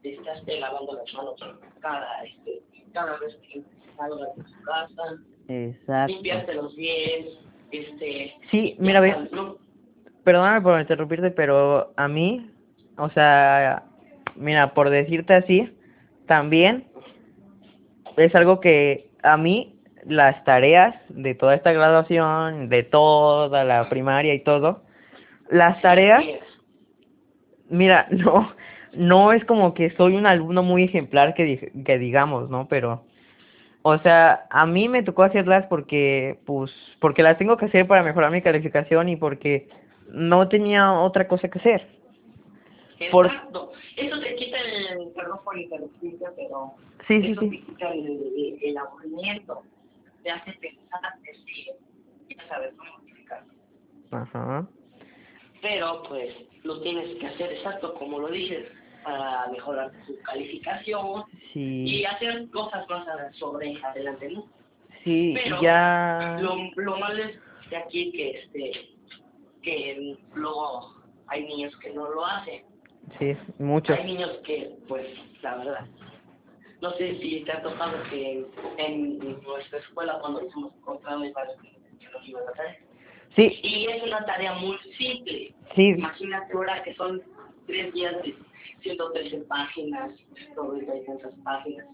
te 0.03 0.15
estás 0.15 0.45
te 0.45 0.61
lavando 0.61 0.95
las 0.95 1.15
manos 1.15 1.35
cada, 1.81 2.25
este, 2.25 2.63
cada 2.93 3.19
vez 3.19 3.37
que 3.37 3.63
salgas 3.97 4.37
de 4.37 4.43
tu 4.43 4.63
casa, 4.63 5.03
Exacto. 5.49 6.13
limpiártelos 6.13 6.77
bien, 6.77 7.27
este... 7.71 8.35
Sí, 8.51 8.77
mira, 8.79 9.01
ve, 9.01 9.29
¿no? 9.33 9.59
perdóname 10.25 10.63
por 10.63 10.81
interrumpirte, 10.81 11.31
pero 11.31 11.93
a 11.97 12.09
mí, 12.09 12.51
o 12.97 13.11
sea, 13.11 13.85
mira, 14.35 14.75
por 14.75 14.91
decirte 14.91 15.35
así, 15.35 15.71
también 16.27 16.87
es 18.17 18.35
algo 18.35 18.61
que 18.61 19.11
a 19.23 19.37
mí 19.37 19.79
las 20.07 20.43
tareas 20.45 20.95
de 21.09 21.35
toda 21.35 21.55
esta 21.55 21.73
graduación, 21.73 22.69
de 22.69 22.83
toda 22.83 23.65
la 23.65 23.89
primaria 23.89 24.35
y 24.35 24.43
todo, 24.43 24.83
las 25.51 25.81
tareas, 25.83 26.25
mira, 27.69 28.07
no, 28.11 28.53
no 28.97 29.33
es 29.33 29.45
como 29.45 29.75
que 29.75 29.91
soy 29.97 30.17
un 30.17 30.27
alumno 30.27 30.63
muy 30.63 30.85
ejemplar 30.85 31.35
que, 31.35 31.45
di- 31.45 31.83
que 31.85 31.99
digamos, 31.99 32.51
¿no? 32.51 32.67
Pero, 32.69 33.05
o 33.83 33.99
sea, 33.99 34.47
a 34.51 34.67
mí 34.67 34.89
me 34.89 35.03
tocó 35.03 35.23
hacerlas 35.25 35.67
porque, 35.67 36.39
pues, 36.47 36.71
porque 37.01 37.23
las 37.23 37.37
tengo 37.39 37.57
que 37.57 37.67
hacer 37.67 37.87
para 37.87 38.03
mejorar 38.03 38.31
mi 38.31 38.43
calificación 38.43 39.09
y 39.09 39.17
porque 39.17 39.69
no 40.09 40.49
tenía 40.49 40.93
otra 41.01 41.27
cosa 41.29 41.49
que 41.49 41.59
hacer. 41.59 41.87
Por- 43.11 43.27
Exacto. 43.27 43.73
Eso 43.97 44.21
te 44.21 44.35
quita 44.37 44.57
el, 44.61 45.11
perdón 45.15 45.39
por 45.45 45.59
interrumpirte, 45.59 46.25
pero 46.37 46.75
Sí, 47.07 47.21
sí, 47.23 47.33
eso 47.33 47.41
sí. 47.43 47.51
te 47.51 47.61
quita 47.61 47.89
el, 47.93 48.07
el, 48.07 48.59
el 48.63 48.79
aburrimiento. 48.79 49.63
Te 50.23 50.31
hace 50.31 50.53
pensar, 50.53 51.01
decir, 51.23 51.75
ya 52.31 52.49
sabes 52.49 52.73
cómo 52.79 52.91
explicar. 53.03 53.45
Ajá. 54.13 54.67
Pero, 55.61 56.03
pues, 56.09 56.35
lo 56.63 56.81
tienes 56.81 57.17
que 57.19 57.27
hacer 57.27 57.53
exacto 57.53 57.95
como 57.95 58.19
lo 58.21 58.29
dices, 58.29 58.67
para 59.05 59.47
mejorar 59.53 59.93
tu 60.07 60.19
calificación 60.23 61.25
Sí, 61.53 61.85
y 61.87 62.05
hacer 62.05 62.49
cosas 62.51 62.89
más 62.89 63.07
sobre 63.37 63.79
adelante, 63.83 64.29
¿no? 64.31 64.47
sí, 65.05 65.35
pero 65.43 65.61
ya. 65.63 66.39
Lo, 66.41 66.57
lo 66.77 66.97
malo 66.99 67.23
es 67.25 67.39
de 67.71 67.77
aquí 67.77 68.11
que, 68.13 68.41
este, 68.41 68.89
que 69.63 70.17
luego 70.35 70.95
hay 71.29 71.45
niños 71.45 71.77
que 71.79 71.91
no 71.93 72.09
lo 72.11 72.25
hacen. 72.25 72.65
Sí, 73.19 73.37
muchos. 73.59 73.97
Hay 73.97 74.05
niños 74.05 74.31
que, 74.45 74.75
pues, 74.89 75.07
la 75.43 75.57
verdad, 75.57 75.87
no 76.81 76.91
sé 76.93 77.19
si 77.19 77.41
te 77.45 77.53
ha 77.53 77.63
tocado 77.63 78.03
que 78.11 78.47
en 78.79 79.19
nuestra 79.43 79.79
escuela 79.79 80.19
cuando 80.21 80.45
hicimos 80.45 80.73
que 80.73 80.81
que 81.99 82.09
nos 82.13 82.29
iban 82.29 82.43
a 82.49 82.51
hacer. 82.51 82.79
Sí, 83.37 83.61
Y 83.63 83.87
es 83.87 84.03
una 84.03 84.25
tarea 84.27 84.55
muy 84.55 84.77
simple. 84.97 85.55
sí, 85.75 85.89
Imagínate 85.89 86.53
ahora 86.53 86.83
que 86.83 86.95
son 86.95 87.23
tres 87.67 87.93
días 87.93 88.15
de 88.23 88.35
113 88.85 89.39
páginas, 89.49 90.13
todo 90.55 90.77
y 90.81 90.85
tantas 91.07 91.33
páginas, 91.43 91.87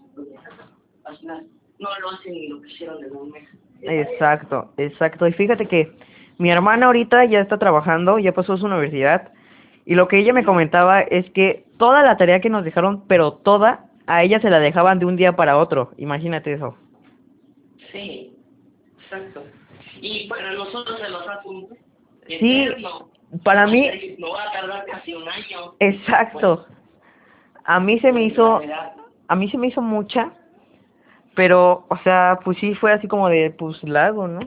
páginas. 1.03 1.43
No 1.79 1.89
lo 1.99 2.09
hacen 2.11 2.33
ni 2.33 2.47
lo 2.49 2.61
que 2.61 2.67
hicieron 2.69 3.03
en 3.03 3.15
un 3.15 3.31
mes. 3.31 3.49
exacto, 3.81 4.71
exacto. 4.77 5.27
Y 5.27 5.33
fíjate 5.33 5.67
que 5.67 5.91
mi 6.37 6.51
hermana 6.51 6.85
ahorita 6.87 7.25
ya 7.25 7.39
está 7.39 7.57
trabajando, 7.57 8.19
ya 8.19 8.33
pasó 8.33 8.57
su 8.57 8.65
universidad, 8.67 9.31
y 9.85 9.95
lo 9.95 10.07
que 10.07 10.19
ella 10.19 10.33
me 10.33 10.43
comentaba 10.45 11.01
es 11.01 11.27
que 11.31 11.65
toda 11.77 12.03
la 12.03 12.17
tarea 12.17 12.39
que 12.41 12.49
nos 12.49 12.63
dejaron, 12.63 13.07
pero 13.07 13.33
toda, 13.33 13.85
a 14.05 14.23
ella 14.23 14.39
se 14.39 14.49
la 14.51 14.59
dejaban 14.59 14.99
de 14.99 15.05
un 15.05 15.15
día 15.15 15.35
para 15.35 15.57
otro. 15.57 15.91
Imagínate 15.97 16.53
eso. 16.53 16.77
Sí, 17.91 18.35
exacto. 19.01 19.43
Y 20.01 20.27
para 20.27 20.53
nosotros 20.53 20.99
se 20.99 21.09
los 21.09 21.27
hace 21.27 21.47
un 21.47 21.67
Sí, 22.27 22.63
eterno. 22.63 23.09
para 23.43 23.65
mí, 23.65 23.89
No 24.19 24.31
va 24.33 24.43
a 24.43 24.51
tardar 24.51 24.85
casi 24.85 25.13
un 25.15 25.27
año. 25.27 25.73
exacto. 25.79 26.65
A 27.63 27.79
mí 27.79 27.99
se 27.99 28.11
me 28.11 28.23
hizo, 28.23 28.61
a 29.27 29.35
mí 29.35 29.49
se 29.49 29.57
me 29.57 29.67
hizo 29.67 29.81
mucha, 29.81 30.31
pero, 31.35 31.85
o 31.89 31.97
sea, 32.03 32.39
pues 32.43 32.57
sí 32.59 32.75
fue 32.75 32.91
así 32.91 33.07
como 33.07 33.29
de, 33.29 33.51
pues, 33.51 33.81
lago, 33.83 34.27
¿no? 34.27 34.39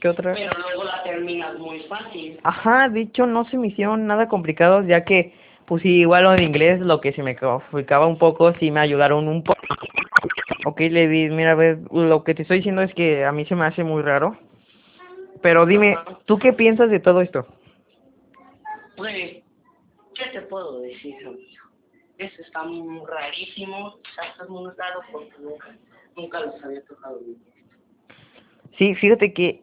¿Qué 0.00 0.08
otra? 0.08 0.34
Pero 0.34 0.52
luego 0.58 0.84
la 0.84 1.02
terminas 1.02 1.58
muy 1.58 1.80
fácil. 1.80 2.38
Ajá, 2.42 2.88
de 2.88 3.02
hecho 3.02 3.26
no 3.26 3.44
se 3.46 3.56
me 3.56 3.68
hicieron 3.68 4.06
nada 4.06 4.28
complicados, 4.28 4.86
ya 4.86 5.04
que, 5.04 5.34
pues 5.66 5.82
sí, 5.82 6.00
igual 6.00 6.36
de 6.36 6.42
inglés, 6.42 6.80
lo 6.80 7.00
que 7.00 7.12
se 7.12 7.22
me 7.22 7.36
complicaba 7.36 8.06
un 8.06 8.18
poco, 8.18 8.52
sí 8.54 8.70
me 8.70 8.80
ayudaron 8.80 9.28
un 9.28 9.42
poco. 9.42 9.60
Ok, 10.66 10.80
Levi, 10.80 11.28
mira, 11.30 11.52
a 11.52 11.54
ver, 11.54 11.78
lo 11.92 12.24
que 12.24 12.34
te 12.34 12.42
estoy 12.42 12.58
diciendo 12.58 12.82
es 12.82 12.94
que 12.94 13.24
a 13.24 13.32
mí 13.32 13.44
se 13.44 13.54
me 13.54 13.66
hace 13.66 13.84
muy 13.84 14.02
raro. 14.02 14.36
Pero 15.42 15.66
dime, 15.66 15.98
¿tú 16.24 16.38
qué 16.38 16.54
piensas 16.54 16.90
de 16.90 17.00
todo 17.00 17.20
esto? 17.20 17.46
Pues, 18.96 19.42
¿qué 20.14 20.24
te 20.32 20.40
puedo 20.42 20.80
decir, 20.80 21.16
Eso 22.18 22.42
está 22.42 22.62
muy 22.62 23.00
rarísimo, 23.06 23.98
está 24.08 24.44
muy 24.48 24.70
raro 24.76 25.00
porque 25.10 25.32
nunca, 25.40 25.76
nunca 26.16 26.40
los 26.40 26.64
había 26.64 26.84
tocado. 26.84 27.20
Sí, 28.78 28.94
fíjate 28.94 29.32
que 29.32 29.62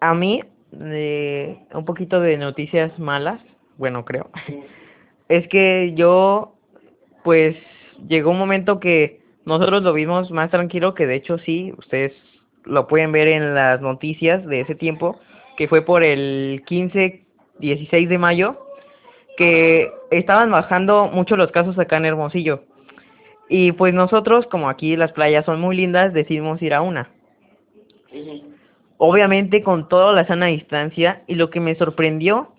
a 0.00 0.14
mí, 0.14 0.42
de 0.70 1.58
un 1.72 1.84
poquito 1.84 2.20
de 2.20 2.36
noticias 2.36 2.96
malas, 2.98 3.40
bueno, 3.76 4.04
creo, 4.04 4.30
es 5.28 5.46
que 5.48 5.92
yo, 5.94 6.54
pues, 7.22 7.56
llegó 8.08 8.30
un 8.30 8.38
momento 8.38 8.80
que 8.80 9.20
nosotros 9.44 9.82
lo 9.82 9.92
vimos 9.92 10.30
más 10.30 10.50
tranquilo, 10.50 10.94
que 10.94 11.06
de 11.06 11.16
hecho 11.16 11.38
sí, 11.38 11.72
ustedes 11.78 12.12
lo 12.64 12.86
pueden 12.88 13.12
ver 13.12 13.28
en 13.28 13.54
las 13.54 13.80
noticias 13.80 14.44
de 14.46 14.60
ese 14.60 14.74
tiempo, 14.74 15.20
que 15.56 15.68
fue 15.68 15.82
por 15.82 16.02
el 16.02 16.62
15, 16.66 17.24
16 17.58 18.08
de 18.08 18.18
mayo, 18.18 18.63
que 19.36 19.92
estaban 20.10 20.50
bajando 20.50 21.08
mucho 21.08 21.36
los 21.36 21.50
casos 21.50 21.78
acá 21.78 21.96
en 21.96 22.06
Hermosillo. 22.06 22.64
Y 23.48 23.72
pues 23.72 23.92
nosotros, 23.92 24.46
como 24.46 24.68
aquí 24.68 24.96
las 24.96 25.12
playas 25.12 25.44
son 25.44 25.60
muy 25.60 25.76
lindas, 25.76 26.12
decidimos 26.12 26.62
ir 26.62 26.74
a 26.74 26.80
una 26.80 27.10
obviamente 28.98 29.62
con 29.62 29.88
toda 29.88 30.12
la 30.12 30.26
sana 30.26 30.46
distancia 30.46 31.22
y 31.26 31.34
lo 31.34 31.50
que 31.50 31.60
me 31.60 31.74
sorprendió, 31.74 32.52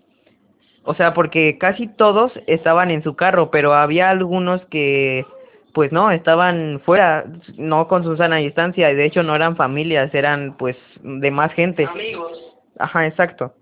o 0.84 0.94
sea, 0.94 1.14
porque 1.14 1.58
casi 1.58 1.88
todos 1.88 2.32
estaban 2.48 2.92
en 2.92 3.04
su 3.04 3.16
carro, 3.16 3.50
pero 3.50 3.74
había 3.74 4.10
algunos 4.10 4.64
que 4.66 5.26
pues 5.74 5.92
no, 5.92 6.10
estaban 6.12 6.82
fuera, 6.86 7.26
no 7.58 7.90
con 7.90 8.04
su 8.04 8.16
sana 8.16 8.38
distancia, 8.38 8.90
y 8.92 8.96
de 8.96 9.06
hecho 9.06 9.24
no 9.24 9.36
eran 9.36 9.58
familias, 9.58 10.14
eran 10.14 10.56
pues 10.58 10.78
de 11.02 11.32
más 11.32 11.52
gente. 11.54 11.86
Amigos, 11.86 12.40
Ajá, 12.80 13.08
exacto. 13.08 13.54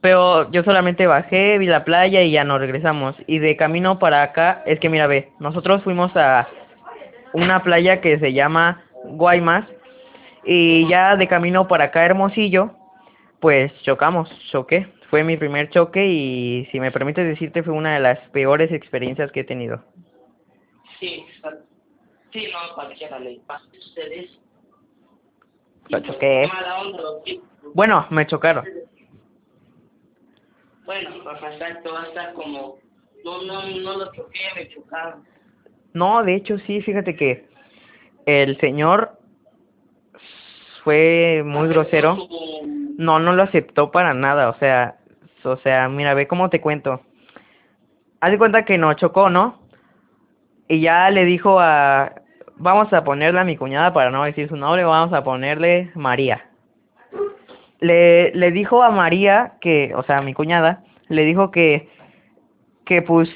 Pero 0.00 0.50
yo 0.50 0.62
solamente 0.62 1.06
bajé, 1.06 1.58
vi 1.58 1.66
la 1.66 1.84
playa 1.84 2.22
y 2.22 2.30
ya 2.30 2.44
nos 2.44 2.60
regresamos. 2.60 3.14
Y 3.26 3.38
de 3.38 3.56
camino 3.56 3.98
para 3.98 4.22
acá, 4.22 4.62
es 4.66 4.80
que 4.80 4.88
mira, 4.88 5.06
ve, 5.06 5.32
nosotros 5.38 5.82
fuimos 5.82 6.16
a 6.16 6.48
una 7.32 7.62
playa 7.62 8.00
que 8.00 8.18
se 8.18 8.32
llama 8.32 8.82
Guaymas 9.04 9.66
y 10.44 10.88
ya 10.88 11.16
de 11.16 11.28
camino 11.28 11.68
para 11.68 11.84
acá 11.84 12.04
Hermosillo, 12.04 12.70
pues 13.40 13.72
chocamos, 13.82 14.30
choqué. 14.50 14.88
Fue 15.10 15.24
mi 15.24 15.36
primer 15.36 15.70
choque 15.70 16.06
y 16.06 16.68
si 16.70 16.80
me 16.80 16.92
permites 16.92 17.26
decirte 17.26 17.62
fue 17.62 17.74
una 17.74 17.94
de 17.94 18.00
las 18.00 18.18
peores 18.30 18.70
experiencias 18.72 19.30
que 19.32 19.40
he 19.40 19.44
tenido. 19.44 19.84
sí. 20.98 21.26
Sí, 22.32 22.46
no, 22.52 22.74
cualquiera 22.74 23.18
le 23.18 23.40
pasa 23.46 23.64
a 23.64 23.78
ustedes. 23.78 24.30
Lo 25.88 26.00
choqué. 26.00 26.48
Mala 26.52 26.80
onda. 26.80 27.02
Bueno, 27.74 28.06
me 28.10 28.26
chocaron. 28.26 28.64
Bueno, 30.90 31.10
pues 31.22 31.40
exacto, 31.52 31.94
va 31.94 32.02
a 32.02 32.06
estar 32.06 32.32
como, 32.32 32.78
no, 33.24 33.42
no, 33.44 33.62
no 33.62 33.96
lo 33.96 34.12
choqué, 34.12 34.40
me 34.56 34.68
chocaron. 34.70 35.22
No, 35.92 36.24
de 36.24 36.34
hecho 36.34 36.58
sí, 36.66 36.82
fíjate 36.82 37.14
que 37.14 37.46
el 38.26 38.58
señor 38.58 39.16
fue 40.82 41.44
muy 41.46 41.68
grosero. 41.68 42.18
No, 42.98 43.20
no 43.20 43.32
lo 43.34 43.44
aceptó 43.44 43.92
para 43.92 44.14
nada, 44.14 44.48
o 44.48 44.58
sea, 44.58 44.96
o 45.44 45.56
sea, 45.58 45.88
mira, 45.88 46.14
ve 46.14 46.26
cómo 46.26 46.50
te 46.50 46.60
cuento. 46.60 47.00
Haz 48.20 48.32
de 48.32 48.38
cuenta 48.38 48.64
que 48.64 48.76
no 48.76 48.92
chocó, 48.94 49.30
¿no? 49.30 49.60
Y 50.66 50.80
ya 50.80 51.08
le 51.10 51.24
dijo 51.24 51.60
a, 51.60 52.14
vamos 52.56 52.92
a 52.92 53.04
ponerle 53.04 53.38
a 53.38 53.44
mi 53.44 53.56
cuñada 53.56 53.92
para 53.92 54.10
no 54.10 54.24
decir 54.24 54.48
su 54.48 54.56
nombre, 54.56 54.82
vamos 54.82 55.12
a 55.12 55.22
ponerle 55.22 55.92
María. 55.94 56.49
Le, 57.80 58.32
le 58.34 58.50
dijo 58.50 58.82
a 58.82 58.90
María 58.90 59.54
que, 59.60 59.92
o 59.94 60.02
sea, 60.02 60.20
mi 60.22 60.34
cuñada, 60.34 60.82
le 61.08 61.24
dijo 61.24 61.50
que, 61.50 61.88
que 62.84 63.02
pues 63.02 63.28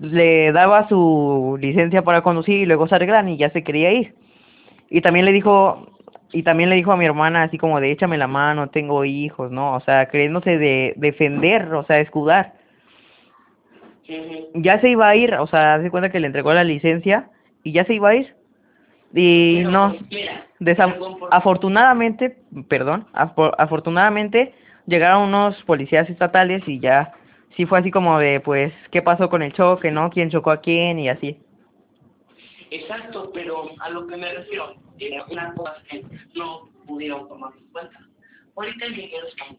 le 0.00 0.52
daba 0.52 0.88
su 0.88 1.58
licencia 1.60 2.02
para 2.02 2.22
conducir 2.22 2.60
y 2.60 2.66
luego 2.66 2.88
se 2.88 2.94
arreglan 2.94 3.28
y 3.28 3.36
ya 3.36 3.50
se 3.50 3.62
quería 3.62 3.92
ir. 3.92 4.14
Y 4.88 5.00
también 5.02 5.24
le 5.26 5.32
dijo, 5.32 5.86
y 6.32 6.42
también 6.42 6.70
le 6.70 6.76
dijo 6.76 6.92
a 6.92 6.96
mi 6.96 7.04
hermana 7.04 7.42
así 7.42 7.58
como 7.58 7.80
de 7.80 7.90
échame 7.90 8.18
la 8.18 8.26
mano, 8.26 8.70
tengo 8.70 9.04
hijos, 9.04 9.50
¿no? 9.50 9.74
O 9.74 9.80
sea, 9.80 10.06
creyéndose 10.08 10.58
de 10.58 10.94
defender, 10.96 11.72
o 11.74 11.84
sea, 11.84 12.00
escudar. 12.00 12.54
Ya 14.54 14.80
se 14.80 14.88
iba 14.88 15.08
a 15.08 15.14
ir, 15.14 15.34
o 15.34 15.46
sea, 15.46 15.74
hace 15.74 15.90
cuenta 15.90 16.10
que 16.10 16.18
le 16.18 16.26
entregó 16.26 16.52
la 16.52 16.64
licencia 16.64 17.30
y 17.62 17.72
ya 17.72 17.84
se 17.84 17.94
iba 17.94 18.08
a 18.08 18.14
ir. 18.16 18.34
Y 19.12 19.62
no, 19.64 19.96
afortunadamente, 21.30 22.38
perdón, 22.68 23.06
afortunadamente 23.12 24.54
llegaron 24.86 25.28
unos 25.28 25.60
policías 25.64 26.08
estatales 26.08 26.62
y 26.68 26.78
ya 26.78 27.12
sí 27.56 27.66
fue 27.66 27.80
así 27.80 27.90
como 27.90 28.18
de, 28.18 28.40
pues, 28.40 28.72
¿qué 28.92 29.02
pasó 29.02 29.28
con 29.28 29.42
el 29.42 29.52
choque, 29.52 29.90
no? 29.90 30.10
¿Quién 30.10 30.30
chocó 30.30 30.50
a 30.50 30.60
quién? 30.60 30.98
Y 30.98 31.08
así. 31.08 31.38
Exacto, 32.70 33.30
pero 33.34 33.70
a 33.80 33.90
lo 33.90 34.06
que 34.06 34.16
me 34.16 34.32
refiero, 34.32 34.76
eh, 34.98 35.18
una 35.28 35.52
cosa 35.54 35.76
que 35.88 36.04
no 36.36 36.68
pudieron 36.86 37.28
tomar 37.28 37.52
en 37.58 37.66
cuenta. 37.72 37.98
Ahorita 38.56 38.86
el 38.86 38.94
dinero 38.94 39.26
está 39.26 39.44
muy 39.46 39.58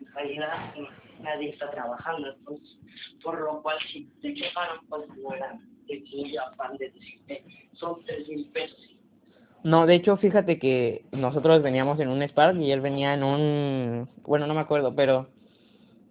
En 0.00 0.14
realidad, 0.14 0.74
nadie 1.20 1.50
está 1.50 1.70
trabajando, 1.70 2.30
entonces, 2.30 2.78
por 3.22 3.40
lo 3.40 3.62
cual, 3.62 3.78
si 3.90 4.04
te 4.20 4.34
chocaron, 4.34 4.84
pues 4.88 5.08
no 5.16 5.34
eran 5.34 5.69
de 5.90 6.04
que 6.04 6.38
afán 6.38 6.76
de 6.76 6.90
decirte, 6.90 7.44
son 7.72 8.04
tres 8.04 8.28
mil 8.28 8.46
pesos. 8.52 8.78
No, 9.62 9.86
de 9.86 9.94
hecho, 9.96 10.16
fíjate 10.16 10.58
que 10.58 11.04
nosotros 11.12 11.62
veníamos 11.62 12.00
en 12.00 12.08
un 12.08 12.22
Spark 12.22 12.58
y 12.58 12.72
él 12.72 12.80
venía 12.80 13.12
en 13.12 13.22
un, 13.22 14.08
bueno, 14.22 14.46
no 14.46 14.54
me 14.54 14.60
acuerdo, 14.60 14.94
pero 14.94 15.26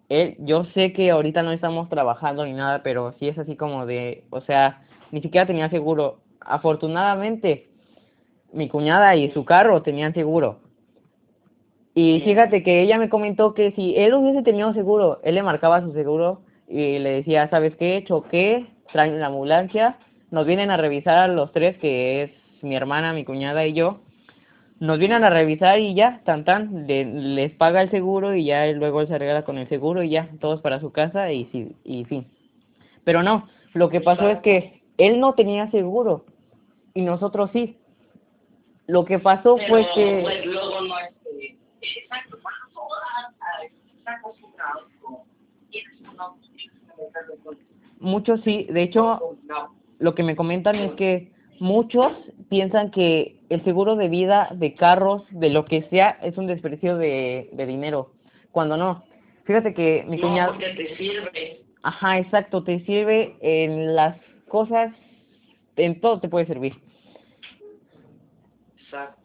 él, 0.08 0.36
yo 0.40 0.66
sé 0.76 0.94
que 0.94 1.10
ahorita 1.10 1.42
no 1.42 1.52
estamos 1.52 1.90
trabajando 1.90 2.46
ni 2.46 2.54
nada, 2.54 2.84
pero 2.84 3.16
sí 3.20 3.28
es 3.28 3.38
así 3.40 3.56
como 3.56 3.88
de, 3.88 4.24
o 4.30 4.42
sea, 4.42 4.86
ni 5.12 5.22
siquiera 5.22 5.48
tenía 5.48 5.70
seguro. 5.70 6.20
Afortunadamente, 6.42 7.70
mi 8.54 8.70
cuñada 8.70 9.16
y 9.16 9.32
su 9.32 9.46
carro 9.46 9.82
tenían 9.82 10.14
seguro. 10.14 10.60
Y 11.96 12.22
fíjate 12.22 12.64
que 12.64 12.82
ella 12.82 12.98
me 12.98 13.10
comentó 13.10 13.54
que 13.54 13.72
si 13.72 13.96
él 13.98 14.14
hubiese 14.14 14.44
tenido 14.44 14.74
seguro, 14.74 15.20
él 15.24 15.36
le 15.36 15.44
marcaba 15.44 15.82
su 15.82 15.92
seguro 15.94 16.42
y 16.68 17.00
le 17.00 17.10
decía, 17.12 17.50
¿sabes 17.50 17.76
qué? 17.78 18.04
Choqué, 18.08 18.68
traen 18.92 19.20
la 19.20 19.28
ambulancia, 19.28 19.98
nos 20.32 20.46
vienen 20.46 20.72
a 20.72 20.78
revisar 20.78 21.18
a 21.18 21.28
los 21.28 21.52
tres, 21.52 21.78
que 21.78 22.24
es 22.24 22.32
mi 22.62 22.76
hermana, 22.76 23.14
mi 23.14 23.26
cuñada 23.26 23.66
y 23.66 23.74
yo. 23.74 24.00
Nos 24.80 24.98
vienen 24.98 25.24
a 25.24 25.30
revisar 25.30 25.80
y 25.80 25.94
ya, 25.94 26.22
tan 26.24 26.46
tan, 26.46 26.88
les 26.88 27.52
paga 27.52 27.82
el 27.82 27.92
seguro 27.92 28.34
y 28.34 28.46
ya 28.46 28.66
luego 28.68 29.02
él 29.02 29.08
se 29.08 29.16
arregla 29.16 29.44
con 29.44 29.58
el 29.58 29.68
seguro 29.68 30.04
y 30.04 30.10
ya, 30.10 30.30
todos 30.40 30.62
para 30.62 30.80
su 30.80 30.92
casa 30.92 31.32
y, 31.32 31.46
sí, 31.52 31.76
y 31.84 32.06
fin. 32.06 32.28
Pero 33.04 33.22
no, 33.24 33.50
lo 33.74 33.90
que 33.90 34.00
pasó 34.00 34.30
es 34.30 34.40
que 34.40 34.82
él 34.98 35.20
no 35.20 35.34
tenía 35.34 35.70
seguro 35.72 36.26
y 36.94 37.02
nosotros 37.02 37.50
sí. 37.52 37.78
Lo 38.88 39.06
que 39.06 39.20
pasó 39.20 39.58
fue 39.68 39.86
que... 39.94 40.22
Pues, 40.24 40.46
luego 40.46 40.82
no 40.82 40.98
es, 41.00 41.10
exacto, 41.82 42.38
Muchos 48.00 48.42
sí, 48.44 48.68
de 48.70 48.84
hecho, 48.84 49.38
lo 50.00 50.16
que 50.16 50.24
me 50.24 50.36
comentan 50.36 50.76
es 50.76 50.94
que 50.94 51.32
muchos 51.60 52.12
piensan 52.50 52.92
que 52.92 53.42
el 53.50 53.64
seguro 53.64 53.96
de 53.96 54.08
vida, 54.08 54.50
de 54.54 54.76
carros, 54.76 55.24
de 55.32 55.50
lo 55.50 55.66
que 55.66 55.84
sea, 55.90 56.18
es 56.22 56.38
un 56.38 56.48
desprecio 56.48 56.98
de, 56.98 57.50
de 57.52 57.66
dinero, 57.66 58.12
cuando 58.52 58.78
no. 58.78 59.04
Fíjate 59.46 59.74
que 59.74 60.06
mi 60.08 60.20
cuñado... 60.20 60.54
te 60.58 60.96
sirve. 60.96 61.62
Ajá, 61.82 62.20
exacto, 62.20 62.64
te 62.64 62.86
sirve 62.86 63.36
en 63.42 63.96
las 63.96 64.18
cosas, 64.48 64.94
en 65.76 66.00
todo 66.02 66.20
te 66.20 66.30
puede 66.30 66.46
servir. 66.46 66.76
Exacto. 68.78 69.20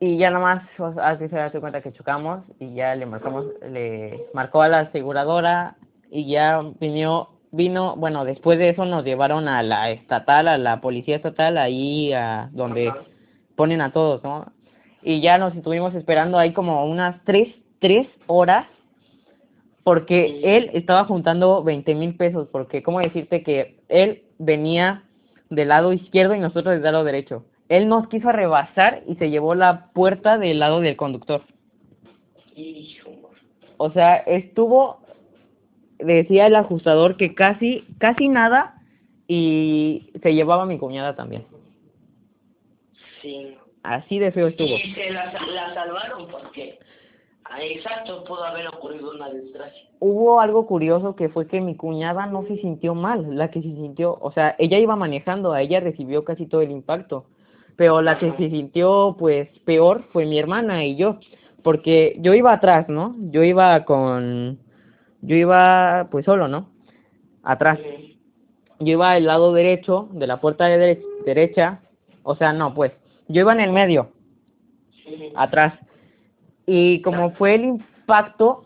Y 0.00 0.16
ya 0.16 0.30
nomás, 0.30 0.64
así 1.00 1.28
se 1.28 1.36
da 1.36 1.50
cuenta 1.52 1.80
que 1.80 1.92
chocamos 1.92 2.44
y 2.58 2.74
ya 2.74 2.94
le 2.96 3.06
marcamos, 3.06 3.46
le 3.70 4.26
marcó 4.34 4.62
a 4.62 4.68
la 4.68 4.80
aseguradora 4.80 5.76
y 6.10 6.28
ya 6.28 6.60
vino, 6.80 7.31
vino, 7.52 7.94
bueno, 7.96 8.24
después 8.24 8.58
de 8.58 8.70
eso 8.70 8.84
nos 8.84 9.04
llevaron 9.04 9.46
a 9.46 9.62
la 9.62 9.90
estatal, 9.90 10.48
a 10.48 10.58
la 10.58 10.80
policía 10.80 11.16
estatal, 11.16 11.58
ahí 11.58 12.12
a 12.12 12.48
donde 12.52 12.92
ponen 13.54 13.80
a 13.80 13.92
todos, 13.92 14.22
¿no? 14.24 14.50
Y 15.02 15.20
ya 15.20 15.38
nos 15.38 15.54
estuvimos 15.54 15.94
esperando 15.94 16.38
ahí 16.38 16.52
como 16.52 16.84
unas 16.86 17.22
tres, 17.24 17.54
tres 17.78 18.08
horas 18.26 18.66
porque 19.84 20.40
él 20.56 20.70
estaba 20.74 21.04
juntando 21.04 21.62
veinte 21.62 21.94
mil 21.94 22.14
pesos, 22.16 22.48
porque, 22.52 22.82
¿cómo 22.82 23.00
decirte 23.00 23.42
que 23.42 23.80
él 23.88 24.22
venía 24.38 25.04
del 25.50 25.68
lado 25.68 25.92
izquierdo 25.92 26.34
y 26.34 26.40
nosotros 26.40 26.74
del 26.74 26.82
lado 26.82 27.04
derecho? 27.04 27.44
Él 27.68 27.88
nos 27.88 28.08
quiso 28.08 28.30
rebasar 28.30 29.02
y 29.06 29.16
se 29.16 29.30
llevó 29.30 29.54
la 29.54 29.86
puerta 29.92 30.38
del 30.38 30.60
lado 30.60 30.80
del 30.80 30.96
conductor. 30.96 31.42
O 33.78 33.90
sea, 33.90 34.16
estuvo, 34.16 35.00
decía 36.04 36.46
el 36.46 36.56
ajustador 36.56 37.16
que 37.16 37.34
casi, 37.34 37.84
casi 37.98 38.28
nada 38.28 38.74
y 39.26 40.10
se 40.22 40.34
llevaba 40.34 40.64
a 40.64 40.66
mi 40.66 40.78
cuñada 40.78 41.14
también. 41.14 41.46
Sí. 43.20 43.56
Así 43.82 44.18
de 44.18 44.32
feo 44.32 44.48
estuvo. 44.48 44.68
Y 44.68 44.92
se 44.94 45.10
la, 45.10 45.32
la 45.32 45.74
salvaron 45.74 46.28
porque 46.28 46.78
Exacto, 47.60 48.24
pudo 48.24 48.44
haber 48.44 48.66
ocurrido 48.68 49.10
una 49.10 49.28
desgracia. 49.28 49.82
Hubo 50.00 50.40
algo 50.40 50.66
curioso 50.66 51.14
que 51.16 51.28
fue 51.28 51.46
que 51.46 51.60
mi 51.60 51.76
cuñada 51.76 52.26
no 52.26 52.44
se 52.46 52.56
sintió 52.56 52.94
mal, 52.94 53.36
la 53.36 53.50
que 53.50 53.60
se 53.60 53.74
sintió, 53.74 54.16
o 54.20 54.32
sea, 54.32 54.56
ella 54.58 54.78
iba 54.78 54.96
manejando, 54.96 55.52
a 55.52 55.60
ella 55.60 55.80
recibió 55.80 56.24
casi 56.24 56.46
todo 56.46 56.62
el 56.62 56.70
impacto, 56.70 57.26
pero 57.76 58.00
la 58.02 58.18
que 58.18 58.32
se 58.32 58.50
sintió 58.50 59.16
pues 59.18 59.48
peor 59.64 60.04
fue 60.12 60.26
mi 60.26 60.38
hermana 60.38 60.84
y 60.84 60.96
yo, 60.96 61.18
porque 61.62 62.16
yo 62.20 62.34
iba 62.34 62.52
atrás, 62.52 62.88
¿no? 62.88 63.14
Yo 63.30 63.42
iba 63.42 63.84
con, 63.84 64.58
yo 65.22 65.36
iba 65.36 66.08
pues 66.10 66.24
solo, 66.24 66.48
¿no? 66.48 66.68
Atrás. 67.42 67.78
Yo 68.78 68.92
iba 68.92 69.12
al 69.12 69.24
lado 69.24 69.52
derecho 69.52 70.08
de 70.12 70.26
la 70.26 70.40
puerta 70.40 70.66
de 70.66 71.02
derecha, 71.24 71.80
o 72.22 72.36
sea, 72.36 72.52
no, 72.52 72.74
pues, 72.74 72.92
yo 73.28 73.40
iba 73.40 73.52
en 73.52 73.60
el 73.60 73.72
medio, 73.72 74.10
atrás 75.34 75.74
y 76.66 77.02
como 77.02 77.32
fue 77.32 77.54
el 77.54 77.64
impacto, 77.64 78.64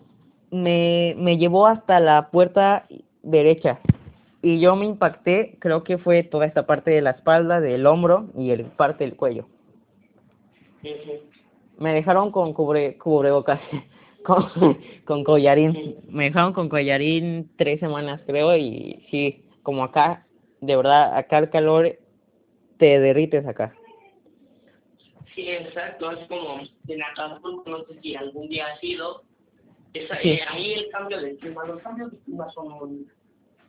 me, 0.51 1.14
me 1.19 1.38
llevó 1.38 1.66
hasta 1.66 2.01
la 2.01 2.31
puerta 2.31 2.87
derecha 3.23 3.81
y 4.42 4.61
yo 4.61 4.77
me 4.77 4.87
impacté, 4.87 5.57
creo 5.59 5.83
que 5.83 5.99
fue 5.99 6.23
toda 6.23 6.47
esta 6.47 6.66
parte 6.66 6.90
de 6.90 7.03
la 7.03 7.11
espalda, 7.11 7.61
del 7.61 7.87
hombro 7.87 8.29
y 8.37 8.51
el 8.51 8.64
parte 8.64 9.05
del 9.05 9.16
cuello. 9.16 9.47
Me 11.79 11.92
dejaron 11.92 12.31
con 12.31 12.53
cubre, 12.53 12.97
cubrebocas, 12.97 13.61
con, 14.27 14.79
con 15.05 15.25
collarín. 15.25 15.97
Me 16.09 16.25
dejaron 16.25 16.53
con 16.53 16.69
collarín 16.69 17.51
tres 17.57 17.81
semanas, 17.81 18.21
creo, 18.27 18.57
y 18.57 19.07
sí, 19.11 19.45
como 19.62 19.85
acá, 19.85 20.27
de 20.61 20.77
verdad, 20.77 21.17
acá 21.17 21.39
el 21.39 21.51
calor 21.51 21.99
te 22.79 22.99
derrites 22.99 23.47
acá. 23.47 23.75
Sí, 25.35 25.51
exacto, 25.51 26.11
es 26.12 26.27
como 26.29 26.61
en 26.89 27.03
Acapulco, 27.03 27.69
no 27.69 27.85
sé 27.85 28.01
si 28.01 28.17
algún 28.17 28.49
día 28.49 28.67
ha 28.69 28.79
sido, 28.79 29.23
eh, 29.93 30.41
ahí 30.49 30.73
el 30.73 30.89
cambio 30.91 31.21
de 31.21 31.37
clima, 31.37 31.65
los 31.67 31.83
cambios 31.83 32.11
de 32.11 32.19
clima 32.21 32.49
son 32.51 32.69
muy 32.71 33.07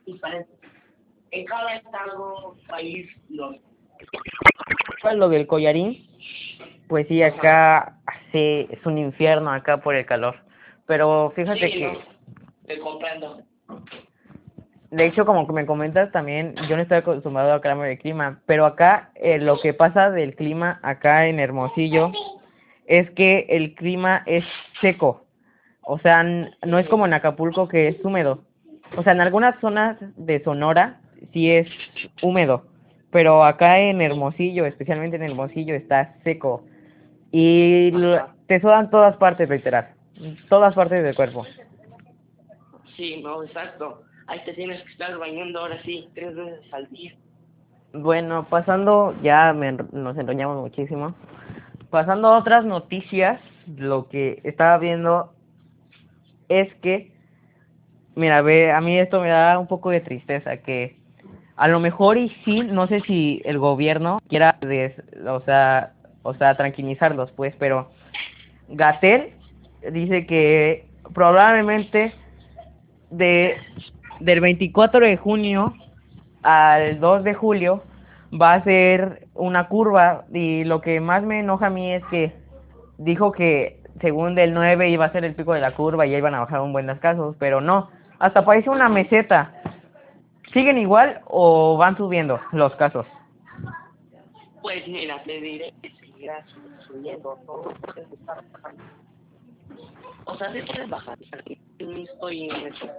diferentes. 0.05 0.55
En 1.31 1.45
cada 1.45 1.75
estado, 1.75 2.55
país, 2.69 3.09
los... 3.29 3.57
Lo 5.13 5.29
del 5.29 5.47
collarín, 5.47 6.07
pues 6.87 7.07
sí, 7.07 7.21
acá 7.21 7.99
sí, 8.31 8.67
es 8.69 8.85
un 8.85 8.97
infierno 8.97 9.51
acá 9.51 9.81
por 9.81 9.95
el 9.95 10.05
calor, 10.05 10.35
pero 10.87 11.31
fíjate 11.35 11.69
que... 11.69 11.85
No, 11.85 11.99
te 12.65 12.79
comprendo. 12.79 13.43
De 14.89 15.05
hecho, 15.05 15.25
como 15.25 15.45
que 15.45 15.53
me 15.53 15.65
comentas 15.65 16.11
también, 16.13 16.55
yo 16.69 16.77
no 16.77 16.81
estoy 16.81 16.99
acostumbrado 16.99 17.51
al 17.51 17.61
cambio 17.61 17.85
de 17.85 17.97
clima, 17.97 18.39
pero 18.45 18.65
acá 18.65 19.11
eh, 19.15 19.37
lo 19.37 19.59
que 19.59 19.73
pasa 19.73 20.09
del 20.09 20.35
clima 20.35 20.79
acá 20.81 21.27
en 21.27 21.39
Hermosillo 21.39 22.11
es 22.85 23.09
que 23.11 23.45
el 23.49 23.75
clima 23.75 24.23
es 24.25 24.45
seco. 24.79 25.25
O 25.81 25.99
sea, 25.99 26.23
no 26.23 26.79
es 26.79 26.87
como 26.87 27.05
en 27.05 27.13
Acapulco 27.13 27.67
que 27.67 27.89
es 27.89 28.03
húmedo. 28.03 28.43
O 28.95 29.03
sea, 29.03 29.11
en 29.11 29.19
algunas 29.19 29.59
zonas 29.59 29.97
de 30.15 30.41
Sonora 30.43 31.01
sí 31.33 31.51
es 31.51 31.67
húmedo, 32.21 32.65
pero 33.11 33.43
acá 33.43 33.79
en 33.79 34.01
Hermosillo, 34.01 34.65
especialmente 34.65 35.17
en 35.17 35.23
Hermosillo, 35.23 35.75
está 35.75 36.15
seco. 36.23 36.63
Y 37.31 37.91
te 38.47 38.61
sudan 38.61 38.89
todas 38.89 39.17
partes, 39.17 39.49
literal. 39.49 39.96
Todas 40.49 40.73
partes 40.73 41.03
del 41.03 41.15
cuerpo. 41.15 41.45
Sí, 42.95 43.21
no, 43.21 43.43
exacto 43.43 44.03
ahí 44.27 44.41
te 44.45 44.53
tienes 44.53 44.81
que 44.83 44.91
estar 44.91 45.17
bañando 45.17 45.59
ahora 45.59 45.81
sí, 45.83 46.07
tres 46.13 46.35
veces 46.35 46.73
al 46.73 46.87
día. 46.89 47.13
Bueno, 47.93 48.47
pasando, 48.49 49.15
ya 49.23 49.53
me, 49.53 49.71
nos 49.71 50.17
enroñamos 50.17 50.61
muchísimo. 50.61 51.15
Pasando 51.89 52.27
a 52.27 52.37
otras 52.37 52.65
noticias, 52.65 53.39
lo 53.77 54.07
que 54.09 54.41
estaba 54.43 54.77
viendo 54.77 55.33
es 56.49 56.73
que, 56.75 57.11
mira, 58.15 58.41
ve, 58.41 58.71
a 58.71 58.81
mí 58.81 58.99
esto 58.99 59.21
me 59.21 59.29
da 59.29 59.57
un 59.57 59.67
poco 59.67 59.89
de 59.89 60.01
tristeza, 60.01 60.57
que 60.57 60.97
a 61.55 61.67
lo 61.67 61.79
mejor 61.79 62.17
y 62.17 62.29
sí, 62.43 62.59
no 62.59 62.87
sé 62.87 62.99
si 63.01 63.41
el 63.45 63.57
gobierno 63.57 64.19
quiera, 64.27 64.57
des, 64.61 64.93
o 65.25 65.39
sea, 65.41 65.93
o 66.23 66.33
sea, 66.33 66.55
tranquilizarlos, 66.55 67.31
pues, 67.31 67.55
pero 67.57 67.89
Gatel 68.67 69.36
dice 69.91 70.25
que 70.25 70.85
probablemente 71.13 72.13
de 73.09 73.57
del 74.19 74.41
24 74.41 75.05
de 75.05 75.17
junio 75.17 75.73
al 76.43 76.99
2 76.99 77.23
de 77.23 77.33
julio 77.33 77.83
va 78.33 78.53
a 78.53 78.63
ser 78.63 79.27
una 79.35 79.67
curva 79.67 80.25
y 80.33 80.63
lo 80.63 80.81
que 80.81 80.99
más 80.99 81.23
me 81.23 81.39
enoja 81.39 81.67
a 81.67 81.69
mí 81.69 81.93
es 81.93 82.03
que 82.05 82.33
dijo 82.97 83.31
que 83.31 83.79
según 84.01 84.35
del 84.35 84.53
9 84.53 84.89
iba 84.89 85.05
a 85.05 85.11
ser 85.11 85.23
el 85.25 85.35
pico 85.35 85.53
de 85.53 85.61
la 85.61 85.71
curva 85.71 86.05
y 86.05 86.13
ahí 86.13 86.17
iban 86.17 86.35
a 86.35 86.41
bajar 86.41 86.61
un 86.61 86.73
buen 86.73 86.87
casos, 86.97 87.35
pero 87.39 87.61
no, 87.61 87.89
hasta 88.19 88.45
parece 88.45 88.69
una 88.69 88.89
meseta. 88.89 89.53
¿Siguen 90.53 90.77
igual 90.77 91.21
o 91.25 91.77
van 91.77 91.97
subiendo 91.97 92.39
los 92.51 92.73
casos? 92.75 93.05
Pues 94.61 94.87
mira, 94.87 95.21
te 95.23 95.39
diré 95.41 95.73
que 95.81 95.91
seguirá 95.99 96.43
subiendo. 96.87 97.37
O 100.27 100.37
sea, 100.37 100.51
sí 100.53 100.61
pueden 100.61 100.89
bajar. 100.89 101.17
No 101.79 101.97
estoy 101.97 102.49
en 102.49 102.67
eso. 102.67 102.89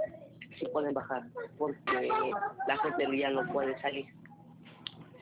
Sí 0.58 0.66
pueden 0.72 0.94
bajar. 0.94 1.22
Porque 1.56 2.08
la 2.66 2.76
gente 2.78 3.18
ya 3.18 3.30
no 3.30 3.46
puede 3.52 3.78
salir. 3.80 4.06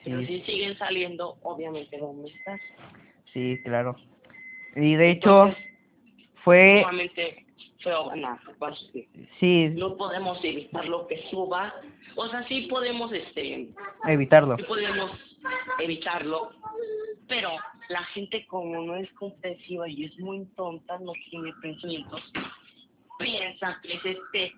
Pero 0.04 0.20
si 0.20 0.40
siguen 0.42 0.78
saliendo, 0.78 1.36
obviamente 1.42 1.98
¿dónde 1.98 2.30
estás? 2.30 2.60
Sí, 3.32 3.58
claro. 3.64 3.96
Y 4.76 4.94
de 4.94 5.10
hecho, 5.10 5.52
fue... 6.44 6.74
Nuevamente 6.74 7.46
fue 7.82 7.92
nada, 8.16 8.40
sí. 9.38 9.68
No 9.70 9.96
podemos 9.96 10.42
evitar 10.44 10.86
lo 10.86 11.06
que 11.06 11.22
suba. 11.30 11.74
O 12.16 12.28
sea, 12.28 12.42
sí 12.48 12.62
podemos 12.68 13.12
este 13.12 13.68
evitarlo. 14.08 14.56
Sí 14.56 14.64
podemos 14.64 15.10
evitarlo. 15.78 16.50
Pero 17.28 17.50
la 17.88 18.02
gente 18.04 18.46
como 18.46 18.80
no 18.82 18.96
es 18.96 19.10
comprensiva 19.12 19.88
y 19.88 20.04
es 20.04 20.18
muy 20.18 20.44
tonta, 20.56 20.98
no 20.98 21.12
tiene 21.30 21.52
pensamientos, 21.62 22.22
piensa 23.18 23.78
que 23.82 23.94
es 23.94 24.04
este 24.04 24.54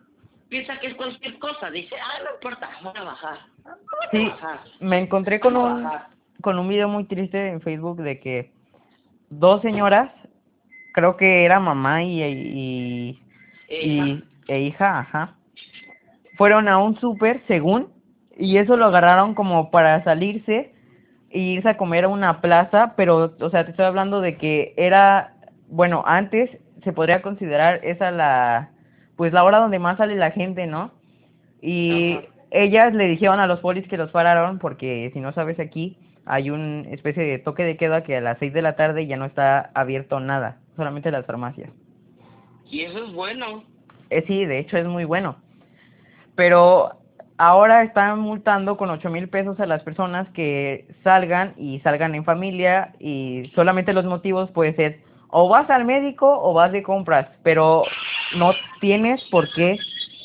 piensa 0.48 0.78
que 0.80 0.88
es 0.88 0.94
cualquier 0.94 1.38
cosa, 1.38 1.70
dice, 1.70 1.94
ah, 1.96 2.22
no 2.24 2.34
importa, 2.34 2.70
voy 2.82 2.92
a 2.96 3.04
bajar. 3.04 3.38
Sí, 4.10 4.30
me 4.80 4.98
encontré 4.98 5.40
con 5.40 5.56
un, 5.56 5.86
con 6.40 6.58
un 6.58 6.68
video 6.68 6.88
muy 6.88 7.04
triste 7.04 7.48
en 7.48 7.60
Facebook 7.60 8.02
de 8.02 8.18
que 8.18 8.50
dos 9.28 9.60
señoras, 9.62 10.10
creo 10.94 11.16
que 11.16 11.44
era 11.44 11.60
mamá 11.60 12.02
y, 12.02 12.22
y, 12.22 13.22
y 13.68 14.24
e 14.48 14.60
hija, 14.62 15.00
ajá, 15.00 15.34
fueron 16.36 16.68
a 16.68 16.78
un 16.78 16.98
súper, 16.98 17.42
según, 17.46 17.92
y 18.38 18.56
eso 18.56 18.76
lo 18.76 18.86
agarraron 18.86 19.34
como 19.34 19.70
para 19.70 20.02
salirse 20.04 20.72
e 21.30 21.38
irse 21.38 21.68
a 21.68 21.76
comer 21.76 22.04
a 22.04 22.08
una 22.08 22.40
plaza, 22.40 22.94
pero, 22.96 23.34
o 23.40 23.50
sea, 23.50 23.64
te 23.64 23.72
estoy 23.72 23.84
hablando 23.84 24.20
de 24.20 24.36
que 24.36 24.74
era, 24.76 25.34
bueno, 25.68 26.02
antes 26.06 26.50
se 26.84 26.92
podría 26.92 27.22
considerar 27.22 27.80
esa 27.84 28.10
la 28.10 28.70
pues 29.16 29.32
la 29.32 29.42
hora 29.42 29.58
donde 29.58 29.80
más 29.80 29.98
sale 29.98 30.14
la 30.14 30.30
gente, 30.30 30.68
¿no? 30.68 30.92
Y 31.60 32.20
ellas 32.52 32.94
le 32.94 33.08
dijeron 33.08 33.40
a 33.40 33.48
los 33.48 33.58
polis 33.58 33.86
que 33.88 33.96
los 33.96 34.12
pararon 34.12 34.60
porque 34.60 35.10
si 35.12 35.18
no 35.18 35.32
sabes 35.32 35.58
aquí 35.58 35.98
hay 36.24 36.50
una 36.50 36.88
especie 36.90 37.24
de 37.24 37.38
toque 37.40 37.64
de 37.64 37.76
queda 37.76 38.04
que 38.04 38.16
a 38.16 38.20
las 38.20 38.38
seis 38.38 38.52
de 38.52 38.62
la 38.62 38.76
tarde 38.76 39.08
ya 39.08 39.16
no 39.16 39.24
está 39.24 39.70
abierto 39.74 40.20
nada, 40.20 40.58
solamente 40.76 41.10
las 41.10 41.26
farmacias. 41.26 41.70
Y 42.70 42.82
eso 42.82 43.04
es 43.04 43.12
bueno. 43.12 43.64
Eh, 44.10 44.22
sí, 44.26 44.44
de 44.44 44.60
hecho 44.60 44.76
es 44.76 44.86
muy 44.86 45.04
bueno. 45.04 45.36
Pero 46.36 47.00
ahora 47.38 47.84
están 47.84 48.18
multando 48.20 48.76
con 48.76 48.90
ocho 48.90 49.08
mil 49.08 49.28
pesos 49.28 49.58
a 49.60 49.66
las 49.66 49.82
personas 49.82 50.28
que 50.30 50.86
salgan 51.02 51.54
y 51.56 51.80
salgan 51.80 52.14
en 52.14 52.24
familia 52.24 52.92
y 52.98 53.50
solamente 53.54 53.92
los 53.92 54.04
motivos 54.04 54.50
puede 54.50 54.74
ser 54.74 55.00
o 55.30 55.48
vas 55.48 55.68
al 55.70 55.84
médico 55.84 56.26
o 56.42 56.52
vas 56.52 56.72
de 56.72 56.82
compras, 56.82 57.28
pero 57.42 57.84
no 58.36 58.52
tienes 58.80 59.22
por 59.30 59.48
qué 59.54 59.78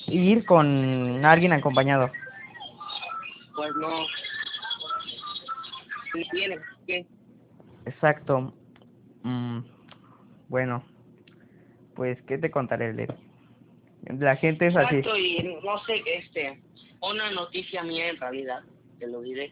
ir 0.07 0.45
con 0.45 1.23
alguien 1.25 1.53
acompañado. 1.53 2.09
Pues 3.55 3.71
no. 3.75 3.89
Ni 6.15 6.29
tienes 6.29 6.59
que. 6.87 7.05
Exacto. 7.85 8.53
Mm, 9.23 9.59
bueno, 10.49 10.83
pues, 11.95 12.21
¿qué 12.23 12.37
te 12.37 12.51
contaré, 12.51 12.93
Leti? 12.93 13.13
La 14.19 14.35
gente 14.35 14.67
es 14.67 14.75
así. 14.75 14.97
Exacto, 14.97 15.17
y 15.17 15.59
no 15.63 15.77
sé, 15.79 16.01
este, 16.05 16.59
una 17.11 17.31
noticia 17.31 17.83
mía 17.83 18.09
en 18.09 18.17
realidad, 18.17 18.61
te 18.99 19.07
lo 19.07 19.21
diré. 19.21 19.51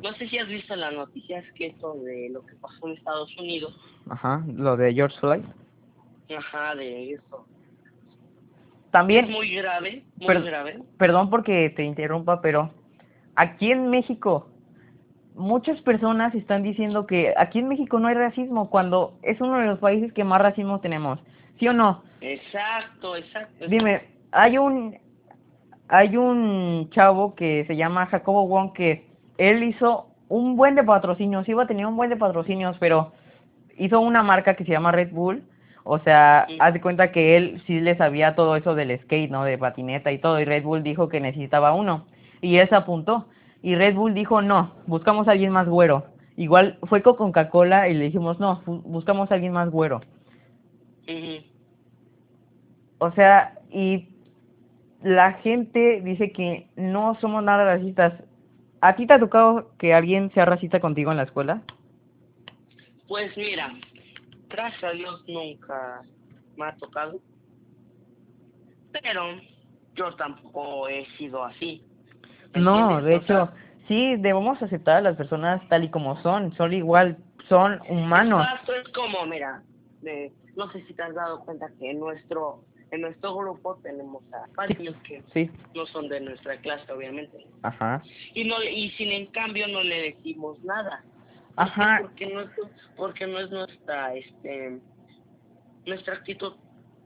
No 0.00 0.12
sé 0.14 0.28
si 0.28 0.38
has 0.38 0.48
visto 0.48 0.74
las 0.74 0.92
noticias 0.92 1.44
que 1.54 1.66
esto 1.66 1.94
de 1.94 2.28
lo 2.30 2.44
que 2.44 2.54
pasó 2.56 2.88
en 2.88 2.94
Estados 2.94 3.36
Unidos. 3.38 3.78
Ajá, 4.10 4.42
lo 4.48 4.76
de 4.76 4.92
George 4.92 5.16
Floyd. 5.20 5.44
Ajá, 6.36 6.74
de 6.74 7.12
eso. 7.12 7.46
También. 8.90 9.26
Es 9.26 9.30
muy 9.30 9.54
grave, 9.54 10.04
muy 10.16 10.42
grave. 10.42 10.82
Perdón 10.98 11.30
porque 11.30 11.70
te 11.70 11.84
interrumpa, 11.84 12.40
pero 12.40 12.72
aquí 13.36 13.70
en 13.70 13.90
México 13.90 14.48
muchas 15.34 15.80
personas 15.80 16.34
están 16.34 16.62
diciendo 16.62 17.06
que 17.06 17.32
aquí 17.36 17.60
en 17.60 17.68
México 17.68 17.98
no 17.98 18.08
hay 18.08 18.14
racismo 18.14 18.70
cuando 18.70 19.18
es 19.22 19.40
uno 19.40 19.58
de 19.58 19.66
los 19.66 19.78
países 19.78 20.12
que 20.12 20.24
más 20.24 20.42
racismo 20.42 20.80
tenemos. 20.80 21.20
¿Sí 21.58 21.68
o 21.68 21.72
no? 21.72 22.02
Exacto, 22.20 23.16
exacto. 23.16 23.66
Dime, 23.68 24.08
hay 24.32 24.58
un 24.58 24.98
hay 25.92 26.16
un 26.16 26.88
chavo 26.90 27.34
que 27.34 27.66
se 27.66 27.76
llama 27.76 28.06
Jacobo 28.06 28.46
Wong 28.46 28.72
que 28.72 29.04
él 29.36 29.62
hizo 29.62 30.06
un 30.28 30.56
buen 30.56 30.74
de 30.74 30.82
patrocinios, 30.82 31.46
iba 31.50 31.64
a 31.64 31.66
tener 31.66 31.84
un 31.84 31.96
buen 31.96 32.08
de 32.08 32.16
patrocinios, 32.16 32.78
pero 32.80 33.12
hizo 33.76 34.00
una 34.00 34.22
marca 34.22 34.54
que 34.54 34.64
se 34.64 34.70
llama 34.70 34.90
Red 34.90 35.12
Bull, 35.12 35.42
o 35.84 35.98
sea, 35.98 36.46
haz 36.60 36.72
de 36.72 36.80
cuenta 36.80 37.12
que 37.12 37.36
él 37.36 37.62
sí 37.66 37.78
le 37.78 37.94
sabía 37.98 38.34
todo 38.34 38.56
eso 38.56 38.74
del 38.74 38.98
skate, 39.00 39.30
¿no? 39.30 39.44
De 39.44 39.58
patineta 39.58 40.10
y 40.10 40.18
todo, 40.18 40.40
y 40.40 40.46
Red 40.46 40.62
Bull 40.62 40.82
dijo 40.82 41.10
que 41.10 41.20
necesitaba 41.20 41.74
uno, 41.74 42.06
y 42.40 42.56
él 42.56 42.66
se 42.70 42.74
apuntó, 42.74 43.26
y 43.60 43.74
Red 43.74 43.94
Bull 43.94 44.14
dijo, 44.14 44.40
no, 44.40 44.72
buscamos 44.86 45.28
a 45.28 45.32
alguien 45.32 45.52
más 45.52 45.68
güero. 45.68 46.06
Igual 46.38 46.78
fue 46.84 47.02
con 47.02 47.16
Coca-Cola 47.16 47.90
y 47.90 47.94
le 47.94 48.04
dijimos, 48.04 48.40
no, 48.40 48.62
buscamos 48.64 49.30
a 49.30 49.34
alguien 49.34 49.52
más 49.52 49.68
güero. 49.68 50.00
O 52.98 53.10
sea, 53.12 53.58
y 53.70 54.08
la 55.02 55.34
gente 55.34 56.00
dice 56.02 56.32
que 56.32 56.68
no 56.76 57.16
somos 57.20 57.42
nada 57.42 57.64
racistas. 57.64 58.14
¿A 58.80 58.96
ti 58.96 59.06
te 59.06 59.14
ha 59.14 59.20
tocado 59.20 59.72
que 59.78 59.94
alguien 59.94 60.32
sea 60.32 60.44
racista 60.44 60.80
contigo 60.80 61.10
en 61.10 61.16
la 61.16 61.24
escuela? 61.24 61.62
Pues 63.08 63.36
mira, 63.36 63.72
gracias 64.48 64.84
a 64.84 64.90
Dios 64.90 65.22
nunca 65.28 66.02
me 66.56 66.66
ha 66.66 66.74
tocado. 66.76 67.20
Pero 69.02 69.40
yo 69.94 70.14
tampoco 70.14 70.88
he 70.88 71.06
sido 71.16 71.44
así. 71.44 71.82
No, 72.54 73.00
de 73.00 73.16
hecho, 73.16 73.50
sí, 73.88 74.16
debemos 74.16 74.60
aceptar 74.62 74.98
a 74.98 75.00
las 75.00 75.16
personas 75.16 75.66
tal 75.68 75.84
y 75.84 75.90
como 75.90 76.20
son. 76.22 76.54
Son 76.56 76.72
igual, 76.72 77.16
son 77.48 77.80
humanos. 77.88 78.46
Esto 78.60 78.74
es 78.74 78.88
como, 78.90 79.24
mira, 79.26 79.62
de, 80.02 80.32
no 80.56 80.70
sé 80.72 80.84
si 80.84 80.94
te 80.94 81.02
has 81.02 81.14
dado 81.14 81.40
cuenta 81.44 81.66
que 81.78 81.94
nuestro 81.94 82.64
en 82.92 83.00
nuestro 83.00 83.34
grupo 83.34 83.76
tenemos 83.82 84.22
a 84.34 84.44
varios 84.54 84.94
que 84.98 85.22
no 85.74 85.86
son 85.86 86.08
de 86.08 86.20
nuestra 86.20 86.58
clase, 86.58 86.92
obviamente. 86.92 87.38
Ajá. 87.62 88.02
Y 88.34 88.44
no 88.44 88.62
y 88.62 88.90
sin 88.90 89.10
en 89.10 89.26
cambio 89.26 89.66
no 89.66 89.82
le 89.82 90.12
decimos 90.12 90.62
nada. 90.62 91.02
Ajá. 91.56 92.00
Porque 92.02 92.26
no 92.26 92.42
es, 92.42 92.50
porque 92.96 93.26
no 93.26 93.40
es 93.40 93.50
nuestra 93.50 94.14
este 94.14 94.78
nuestra 95.86 96.14
actitud. 96.14 96.52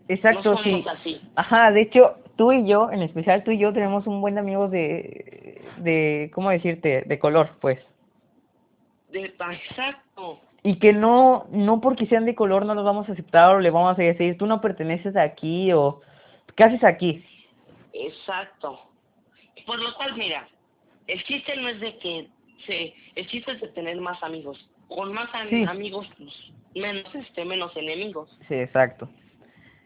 Exacto, 0.08 0.54
no 0.54 0.62
sí. 0.64 0.84
Así. 0.88 1.20
Ajá, 1.36 1.70
de 1.70 1.82
hecho, 1.82 2.16
tú 2.36 2.52
y 2.52 2.66
yo, 2.66 2.90
en 2.90 3.02
especial 3.02 3.44
tú 3.44 3.52
y 3.52 3.58
yo 3.58 3.72
tenemos 3.72 4.08
un 4.08 4.20
buen 4.20 4.38
amigo 4.38 4.68
de 4.68 5.62
de 5.78 6.32
¿cómo 6.34 6.50
decirte? 6.50 7.02
de 7.06 7.18
color, 7.20 7.50
pues. 7.60 7.78
De 9.12 9.24
exacto 9.24 10.40
y 10.66 10.80
que 10.80 10.92
no 10.92 11.46
no 11.50 11.80
porque 11.80 12.06
sean 12.06 12.24
de 12.24 12.34
color 12.34 12.66
no 12.66 12.74
los 12.74 12.84
vamos 12.84 13.08
a 13.08 13.12
aceptar 13.12 13.54
o 13.54 13.60
le 13.60 13.70
vamos 13.70 13.96
a 13.96 14.02
decir 14.02 14.36
tú 14.36 14.46
no 14.46 14.60
perteneces 14.60 15.16
aquí 15.16 15.72
o 15.72 16.00
qué 16.56 16.64
haces 16.64 16.82
aquí 16.82 17.24
exacto. 17.92 18.80
Por 19.64 19.80
lo 19.80 19.94
cual 19.94 20.16
mira 20.16 20.48
el 21.06 21.22
chiste 21.22 21.54
no 21.56 21.68
es 21.68 21.78
de 21.78 21.96
que 21.98 22.28
se 22.66 22.94
el 23.14 23.28
chiste 23.28 23.52
es 23.52 23.60
de 23.60 23.68
tener 23.68 24.00
más 24.00 24.20
amigos. 24.24 24.58
Con 24.88 25.12
más 25.12 25.28
amigos 25.32 26.08
pues 26.18 26.34
menos 26.74 27.14
este 27.14 27.44
menos 27.44 27.70
enemigos. 27.76 28.28
Sí 28.48 28.54
exacto. 28.54 29.08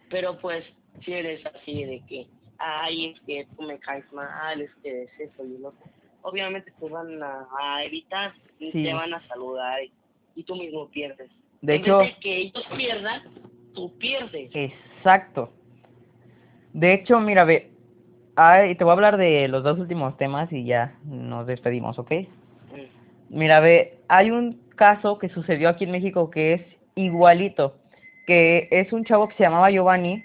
Pero 0.08 0.38
pues 0.38 0.64
si 1.04 1.12
eres 1.12 1.44
así 1.44 1.84
de 1.84 2.02
que 2.06 2.26
ay 2.56 3.10
es 3.10 3.20
que 3.26 3.46
tú 3.54 3.64
me 3.64 3.78
caes 3.80 4.10
mal 4.14 4.62
es 4.62 4.70
que 4.82 5.02
es 5.02 5.10
eso 5.20 5.44
y 5.44 5.58
lo 5.58 5.74
obviamente 6.22 6.72
te 6.80 6.88
van 6.88 7.22
a, 7.22 7.84
evitar 7.84 8.32
y 8.58 8.72
te 8.72 8.94
van 8.94 9.12
a 9.12 9.26
saludar 9.28 9.82
y 9.84 9.92
tú 10.44 10.56
mismo 10.56 10.88
pierdes. 10.88 11.30
De 11.62 11.76
hecho, 11.76 12.00
que 12.20 12.36
ellos 12.36 12.66
pierdan, 12.76 13.22
tú 13.74 13.92
pierdes. 13.98 14.50
Exacto. 14.54 15.52
De 16.72 16.94
hecho, 16.94 17.20
mira, 17.20 17.44
ve, 17.44 17.70
ay, 18.36 18.74
te 18.76 18.84
voy 18.84 18.92
a 18.92 18.94
hablar 18.94 19.16
de 19.16 19.48
los 19.48 19.62
dos 19.62 19.78
últimos 19.78 20.16
temas 20.16 20.52
y 20.52 20.64
ya 20.64 20.94
nos 21.04 21.46
despedimos, 21.46 21.98
¿ok? 21.98 22.12
Mm. 22.12 23.36
Mira, 23.36 23.60
ve, 23.60 23.98
hay 24.08 24.30
un 24.30 24.60
caso 24.76 25.18
que 25.18 25.28
sucedió 25.28 25.68
aquí 25.68 25.84
en 25.84 25.90
México 25.90 26.30
que 26.30 26.54
es 26.54 26.62
igualito, 26.94 27.76
que 28.26 28.68
es 28.70 28.92
un 28.92 29.04
chavo 29.04 29.28
que 29.28 29.36
se 29.36 29.42
llamaba 29.42 29.70
Giovanni, 29.70 30.24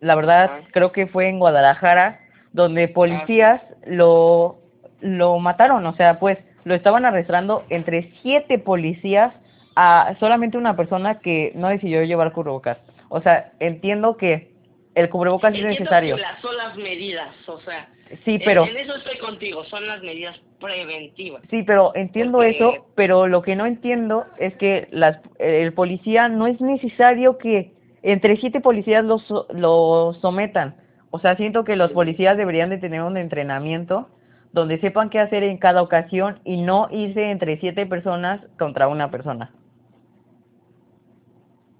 la 0.00 0.14
verdad 0.14 0.44
Ajá. 0.44 0.68
creo 0.72 0.92
que 0.92 1.06
fue 1.06 1.28
en 1.28 1.38
Guadalajara, 1.38 2.20
donde 2.52 2.88
policías 2.88 3.62
lo, 3.86 4.58
lo 5.00 5.38
mataron, 5.38 5.86
o 5.86 5.94
sea, 5.94 6.18
pues 6.18 6.38
lo 6.64 6.74
estaban 6.74 7.04
arrestando 7.04 7.64
entre 7.70 8.12
siete 8.22 8.58
policías 8.58 9.34
a 9.76 10.14
solamente 10.20 10.58
una 10.58 10.76
persona 10.76 11.20
que 11.20 11.52
no 11.54 11.68
decidió 11.68 12.02
llevar 12.04 12.32
cubrebocas. 12.32 12.78
O 13.08 13.20
sea, 13.20 13.52
entiendo 13.60 14.16
que 14.16 14.50
el 14.94 15.08
cubrebocas 15.08 15.54
es 15.54 15.64
necesario. 15.64 16.16
que 16.16 16.22
las 16.22 16.40
son 16.40 16.56
las 16.56 16.76
medidas, 16.76 17.28
o 17.48 17.58
sea, 17.60 17.88
Sí, 18.24 18.40
pero 18.44 18.66
en, 18.66 18.76
eso 18.76 18.96
estoy 18.96 19.18
contigo, 19.18 19.62
son 19.64 19.86
las 19.86 20.02
medidas 20.02 20.36
preventivas. 20.58 21.42
sí, 21.48 21.62
pero 21.62 21.92
entiendo 21.94 22.38
Porque- 22.38 22.50
eso, 22.50 22.86
pero 22.96 23.28
lo 23.28 23.40
que 23.42 23.54
no 23.54 23.66
entiendo 23.66 24.24
es 24.38 24.52
que 24.56 24.88
las 24.90 25.18
el 25.38 25.72
policía 25.72 26.28
no 26.28 26.48
es 26.48 26.60
necesario 26.60 27.38
que 27.38 27.70
entre 28.02 28.36
siete 28.38 28.60
policías 28.60 29.04
lo 29.04 29.18
so- 29.20 29.46
lo 29.52 30.14
sometan. 30.20 30.74
O 31.12 31.20
sea, 31.20 31.36
siento 31.36 31.62
que 31.64 31.76
los 31.76 31.92
policías 31.92 32.36
deberían 32.36 32.70
de 32.70 32.78
tener 32.78 33.02
un 33.02 33.16
entrenamiento 33.16 34.08
donde 34.52 34.80
sepan 34.80 35.10
qué 35.10 35.20
hacer 35.20 35.42
en 35.42 35.58
cada 35.58 35.82
ocasión 35.82 36.40
y 36.44 36.60
no 36.60 36.88
irse 36.90 37.30
entre 37.30 37.58
siete 37.58 37.86
personas 37.86 38.40
contra 38.58 38.88
una 38.88 39.10
persona. 39.10 39.50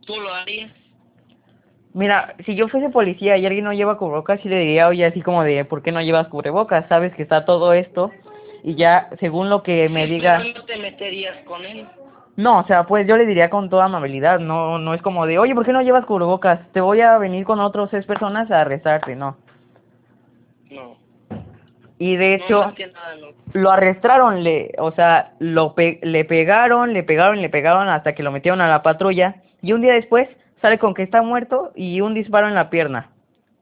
¿Tú 0.06 0.20
lo 0.20 0.33
harías? 0.33 0.72
Mira, 1.92 2.35
si 2.46 2.54
yo 2.54 2.68
fuese 2.68 2.88
policía 2.90 3.37
y 3.37 3.46
alguien 3.46 3.64
no 3.64 3.72
lleva 3.72 3.98
cubrebocas, 3.98 4.40
sí 4.40 4.48
le 4.48 4.61
diría, 4.61 4.87
oye, 4.87 5.04
así 5.04 5.22
como 5.22 5.42
de, 5.42 5.64
¿por 5.64 5.83
qué 5.83 5.90
no 5.90 6.00
llevas 6.00 6.28
cubrebocas? 6.28 6.87
Sabes 6.88 7.12
que 7.14 7.22
está 7.22 7.44
todo 7.44 7.72
esto 7.72 8.12
y 8.62 8.76
ya, 8.76 9.11
según 9.18 9.50
lo 9.50 9.62
que 9.62 9.88
me 9.88 10.06
diga... 10.06 10.38
no 10.38 10.64
te 10.64 10.76
meterías 10.76 11.37
con 11.44 11.64
él. 11.64 11.87
No, 12.37 12.61
o 12.61 12.66
sea, 12.66 12.87
pues 12.87 13.06
yo 13.09 13.16
le 13.16 13.26
diría 13.26 13.50
con 13.50 13.68
toda 13.68 13.87
amabilidad, 13.87 14.38
no 14.38 14.78
no 14.78 14.94
es 14.94 15.02
como 15.02 15.26
de, 15.26 15.38
oye, 15.38 15.54
¿por 15.54 15.66
qué 15.66 15.72
no 15.72 15.83
llevas 15.83 16.06
cubrebocas? 16.06 16.61
Te 16.72 16.80
voy 16.80 17.00
a 17.00 17.18
venir 17.18 17.44
con 17.44 17.59
otros 17.59 17.90
seis 17.90 18.06
personas 18.06 18.50
a 18.50 18.61
arrestarte, 18.61 19.16
no. 19.16 19.37
No. 20.70 20.96
Y 22.01 22.17
de 22.17 22.35
hecho, 22.35 22.73
no. 23.21 23.29
lo 23.53 23.71
arrestaron, 23.71 24.43
le, 24.43 24.73
o 24.79 24.91
sea, 24.93 25.35
lo 25.39 25.75
pe 25.75 26.01
le 26.03 26.25
pegaron, 26.25 26.95
le 26.95 27.03
pegaron, 27.03 27.43
le 27.43 27.51
pegaron 27.51 27.91
hasta 27.91 28.15
que 28.15 28.23
lo 28.23 28.33
metieron 28.33 28.63
a 28.63 28.69
la 28.69 28.83
patrulla 28.83 29.43
y 29.61 29.75
un 29.75 29.83
día 29.83 29.93
después 29.93 30.27
sale 30.63 30.79
con 30.79 30.95
que 30.95 31.03
está 31.03 31.21
muerto 31.21 31.73
y 31.77 32.01
un 32.01 32.15
disparo 32.15 32.49
en 32.49 32.55
la 32.55 32.71
pierna. 32.71 33.11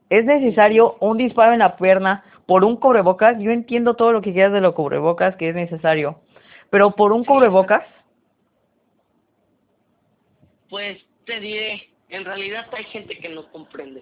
¿Es 0.09 0.23
necesario 0.23 0.95
un 1.01 1.17
disparo 1.17 1.51
en 1.51 1.59
la 1.59 1.75
pierna 1.75 2.23
por 2.45 2.63
un 2.63 2.77
cubrebocas? 2.77 3.37
Yo 3.41 3.51
entiendo 3.51 3.95
todo 3.95 4.13
lo 4.13 4.21
que 4.21 4.31
quieras 4.31 4.53
de 4.53 4.61
los 4.61 4.73
cubrebocas 4.73 5.35
que 5.35 5.49
es 5.49 5.55
necesario, 5.55 6.21
pero 6.69 6.91
por 6.91 7.11
un 7.11 7.23
Sí, 7.23 7.27
cubrebocas, 7.27 7.83
Pues 10.69 10.97
te 11.25 11.41
diré, 11.41 11.89
en 12.07 12.23
realidad 12.23 12.67
hay 12.71 12.85
gente 12.85 13.17
que 13.17 13.27
no 13.27 13.51
comprende. 13.51 14.01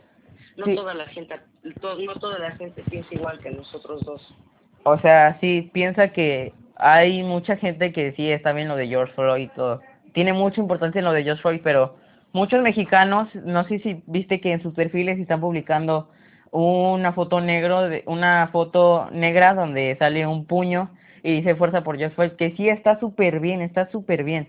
No 0.57 0.65
Sí. 0.65 0.75
toda 0.75 0.93
la 0.93 1.05
gente, 1.05 1.35
to- 1.81 1.97
no 1.99 2.13
toda 2.15 2.39
la 2.39 2.51
gente 2.51 2.81
piensa 2.89 3.13
igual 3.13 3.39
que 3.39 3.51
nosotros 3.51 4.03
dos. 4.03 4.35
o 4.83 4.97
sea, 4.99 5.37
sí 5.41 5.69
piensa 5.73 6.09
que 6.09 6.53
hay 6.77 7.21
mucha 7.21 7.57
gente 7.57 7.91
que 7.91 8.13
sí 8.13 8.31
está 8.31 8.53
bien 8.53 8.67
lo 8.67 8.75
de 8.75 8.87
George 8.87 9.13
Floyd 9.13 9.43
y 9.43 9.47
todo. 9.49 9.81
Tiene 10.13 10.33
mucha 10.33 10.61
importancia 10.61 10.99
en 10.99 11.05
lo 11.05 11.11
de 11.11 11.23
George 11.23 11.41
Floyd, 11.41 11.61
pero 11.63 11.97
muchos 12.33 12.61
mexicanos, 12.61 13.27
no 13.35 13.63
sé 13.65 13.79
si 13.79 14.01
viste 14.07 14.39
que 14.39 14.51
en 14.53 14.61
sus 14.63 14.73
perfiles 14.73 15.19
están 15.19 15.41
publicando 15.41 16.09
una 16.51 17.11
foto 17.13 17.41
negro, 17.41 17.81
de, 17.89 18.03
una 18.05 18.47
foto 18.51 19.09
negra 19.11 19.53
donde 19.53 19.95
sale 19.99 20.25
un 20.25 20.45
puño 20.45 20.89
y 21.21 21.33
dice 21.33 21.55
fuerza 21.55 21.83
por 21.83 21.97
George 21.97 22.15
Floyd, 22.15 22.31
que 22.31 22.55
sí 22.55 22.69
está 22.69 22.99
súper 22.99 23.39
bien, 23.41 23.61
está 23.61 23.91
súper 23.91 24.23
bien. 24.23 24.47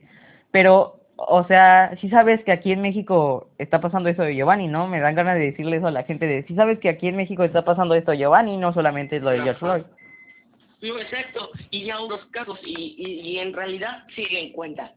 Pero, 0.52 0.97
o 1.20 1.44
sea, 1.46 1.96
sí 2.00 2.08
sabes 2.08 2.42
que 2.44 2.52
aquí 2.52 2.70
en 2.70 2.80
México 2.80 3.50
está 3.58 3.80
pasando 3.80 4.08
eso 4.08 4.22
de 4.22 4.36
Giovanni, 4.36 4.68
¿no? 4.68 4.86
Me 4.86 5.00
dan 5.00 5.16
ganas 5.16 5.34
de 5.34 5.46
decirle 5.46 5.78
eso 5.78 5.88
a 5.88 5.90
la 5.90 6.04
gente 6.04 6.26
de, 6.26 6.44
sí 6.44 6.54
sabes 6.54 6.78
que 6.78 6.88
aquí 6.88 7.08
en 7.08 7.16
México 7.16 7.42
está 7.42 7.64
pasando 7.64 7.94
esto 7.94 8.12
de 8.12 8.18
Giovanni, 8.18 8.56
no 8.56 8.72
solamente 8.72 9.16
es 9.16 9.22
lo 9.22 9.30
de 9.30 9.42
George. 9.42 9.58
Floyd. 9.58 9.82
No, 10.80 10.96
exacto. 11.00 11.50
Y 11.70 11.86
ya 11.86 11.98
otros 11.98 12.24
casos, 12.26 12.60
y, 12.64 12.94
y, 12.96 13.30
y 13.30 13.38
en 13.40 13.52
realidad 13.52 14.04
siguen 14.14 14.52
cuenta. 14.52 14.92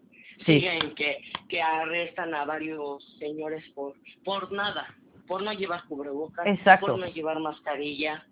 Sí. 0.46 0.60
Siguen 0.60 0.94
que, 0.94 1.18
que 1.50 1.62
arrestan 1.62 2.36
a 2.36 2.46
varios 2.46 3.04
señores 3.18 3.64
por, 3.74 3.96
por 4.24 4.52
nada, 4.52 4.96
por 5.28 5.42
no 5.42 5.54
llevar 5.54 5.84
cubrebocas, 5.86 6.46
Exacto. 6.46 6.86
por 6.86 7.00
no 7.00 7.08
llevar 7.08 7.40
mascarilla. 7.40 8.24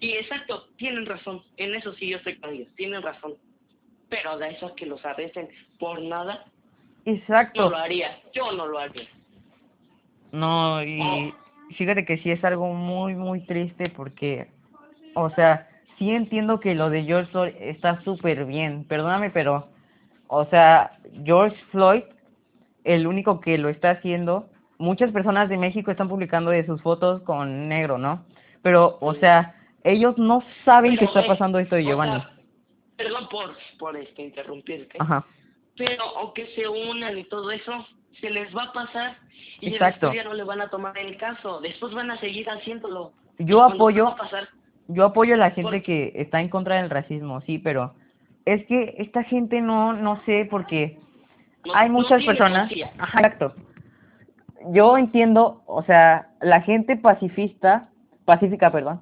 Y 0.00 0.12
exacto, 0.12 0.66
tienen 0.76 1.04
razón, 1.04 1.42
en 1.58 1.74
eso 1.74 1.92
sí 1.92 2.08
yo 2.08 2.16
estoy 2.16 2.36
con 2.36 2.50
ellos, 2.50 2.68
tienen 2.74 3.02
razón. 3.02 3.34
Pero 4.08 4.38
de 4.38 4.50
eso 4.50 4.74
que 4.74 4.86
los 4.86 5.04
arresten 5.04 5.48
por 5.78 6.02
nada, 6.02 6.44
no 7.04 7.12
Exacto. 7.12 7.70
lo 7.70 7.76
haría, 7.76 8.20
yo 8.32 8.52
no 8.52 8.66
lo 8.66 8.78
haría. 8.78 9.08
No, 10.32 10.82
y 10.82 11.34
fíjate 11.76 12.04
que 12.04 12.18
sí 12.18 12.30
es 12.30 12.42
algo 12.44 12.72
muy, 12.72 13.14
muy 13.14 13.40
triste 13.40 13.90
porque, 13.90 14.48
o 15.14 15.30
sea, 15.30 15.68
sí 15.98 16.10
entiendo 16.10 16.60
que 16.60 16.74
lo 16.74 16.90
de 16.90 17.04
George 17.04 17.30
Floyd 17.30 17.54
está 17.60 18.02
súper 18.02 18.44
bien, 18.46 18.84
perdóname, 18.84 19.30
pero, 19.30 19.68
o 20.28 20.46
sea, 20.46 20.98
George 21.24 21.56
Floyd, 21.70 22.02
el 22.84 23.06
único 23.06 23.40
que 23.40 23.58
lo 23.58 23.68
está 23.68 23.90
haciendo, 23.90 24.48
muchas 24.78 25.12
personas 25.12 25.48
de 25.48 25.56
México 25.58 25.90
están 25.90 26.08
publicando 26.08 26.50
de 26.50 26.66
sus 26.66 26.80
fotos 26.82 27.22
con 27.22 27.68
negro, 27.68 27.98
¿no? 27.98 28.24
Pero, 28.62 28.98
o 29.00 29.14
sea, 29.14 29.54
ellos 29.84 30.16
no 30.18 30.42
saben 30.64 30.92
que 30.92 31.06
Pero, 31.06 31.08
está 31.08 31.20
eh, 31.22 31.28
pasando 31.28 31.58
esto 31.58 31.76
de 31.76 31.82
o 31.82 31.84
Giovanni. 31.84 32.20
sea, 32.20 32.30
perdón 32.96 33.28
por, 33.30 33.56
por 33.78 33.96
este, 33.96 34.22
interrumpirte. 34.22 34.96
Ajá. 34.98 35.24
Pero 35.76 36.02
aunque 36.18 36.46
se 36.54 36.68
unan 36.68 37.16
y 37.18 37.24
todo 37.24 37.50
eso, 37.50 37.72
se 38.20 38.30
les 38.30 38.54
va 38.54 38.64
a 38.64 38.72
pasar 38.72 39.16
y 39.60 39.68
Exacto. 39.68 40.12
ya 40.12 40.24
no 40.24 40.34
le 40.34 40.44
van 40.44 40.60
a 40.60 40.68
tomar 40.68 40.96
el 40.98 41.16
caso. 41.16 41.60
Después 41.60 41.94
van 41.94 42.10
a 42.10 42.18
seguir 42.18 42.48
haciéndolo. 42.50 43.12
Yo 43.38 43.62
apoyo, 43.62 44.08
a 44.08 44.16
pasar, 44.16 44.48
yo 44.88 45.04
apoyo 45.06 45.34
a 45.34 45.38
la 45.38 45.50
gente 45.50 45.70
Por- 45.78 45.82
que 45.82 46.12
está 46.16 46.40
en 46.40 46.48
contra 46.48 46.76
del 46.76 46.90
racismo, 46.90 47.40
sí, 47.42 47.58
pero 47.58 47.94
es 48.44 48.64
que 48.66 48.94
esta 48.98 49.22
gente 49.24 49.60
no, 49.60 49.92
no 49.94 50.20
sé, 50.24 50.46
porque 50.50 50.98
no- 51.64 51.74
hay 51.74 51.88
muchas 51.88 52.22
personas, 52.24 52.70
ajá, 52.98 53.18
exacto. 53.20 53.54
Yo 54.70 54.96
entiendo, 54.98 55.62
o 55.66 55.82
sea, 55.84 56.28
la 56.40 56.60
gente 56.60 56.96
pacifista, 56.96 57.88
pacífica, 58.24 58.70
perdón, 58.70 59.00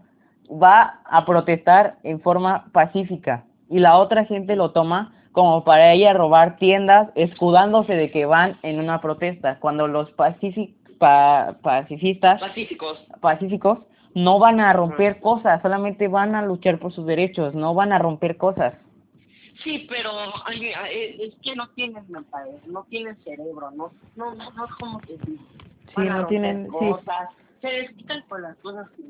va 0.50 1.00
a 1.04 1.24
protestar 1.26 1.96
en 2.02 2.20
forma 2.20 2.66
pacífica 2.72 3.44
y 3.68 3.78
la 3.78 3.96
otra 3.98 4.24
gente 4.24 4.56
lo 4.56 4.70
toma 4.70 5.12
como 5.32 5.64
para 5.64 5.92
ella 5.92 6.12
robar 6.12 6.56
tiendas, 6.56 7.10
escudándose 7.14 7.94
de 7.94 8.10
que 8.10 8.26
van 8.26 8.58
en 8.62 8.78
una 8.80 9.00
protesta, 9.00 9.58
cuando 9.60 9.86
los 9.86 10.10
pacifi- 10.16 10.74
pa- 10.98 11.56
pacifistas 11.62 12.40
Pacíficos. 12.40 12.98
pacíficos 13.20 13.78
no 14.14 14.38
van 14.40 14.58
a 14.60 14.72
romper 14.72 15.20
cosas, 15.20 15.62
solamente 15.62 16.08
van 16.08 16.34
a 16.34 16.42
luchar 16.42 16.78
por 16.80 16.92
sus 16.92 17.06
derechos, 17.06 17.54
no 17.54 17.74
van 17.74 17.92
a 17.92 17.98
romper 17.98 18.36
cosas. 18.36 18.74
Sí, 19.62 19.86
pero 19.88 20.10
ay, 20.46 20.72
ay, 20.72 21.16
es 21.20 21.34
que 21.42 21.54
no 21.54 21.68
tienen 21.70 22.04
no 22.66 22.84
tienen 22.88 23.16
cerebro, 23.22 23.70
no, 23.72 23.92
no, 24.16 24.34
no, 24.34 24.50
no 24.50 24.64
es 24.64 24.72
como 24.80 24.98
que 25.00 25.16
sí. 25.24 25.38
Sí, 25.94 26.02
no 26.02 26.26
tienen, 26.26 26.64
sí. 26.64 26.70
cosas, 26.70 27.28
se 27.60 27.70
les 27.72 27.90
quitan 27.92 28.22
con 28.28 28.42
las 28.42 28.56
cosas 28.58 28.88
que 28.96 29.02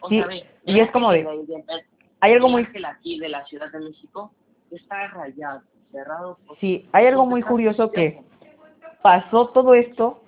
o 0.00 0.08
Sí, 0.08 0.16
sea, 0.22 0.28
y 0.64 0.80
es 0.80 0.90
como 0.90 1.10
de- 1.12 1.22
de- 1.22 1.84
Hay 2.20 2.32
algo 2.32 2.48
muy, 2.48 2.62
ángel 2.64 2.84
aquí 2.86 3.18
de 3.18 3.28
la 3.28 3.44
Ciudad 3.46 3.70
de 3.70 3.80
México 3.80 4.32
está 4.70 5.08
rayado, 5.08 5.62
cerrado. 5.92 6.38
sí, 6.60 6.86
hay 6.92 7.06
algo 7.06 7.26
muy 7.26 7.42
curioso 7.42 7.90
que 7.90 8.20
pasó 9.02 9.48
todo 9.48 9.74
esto 9.74 10.22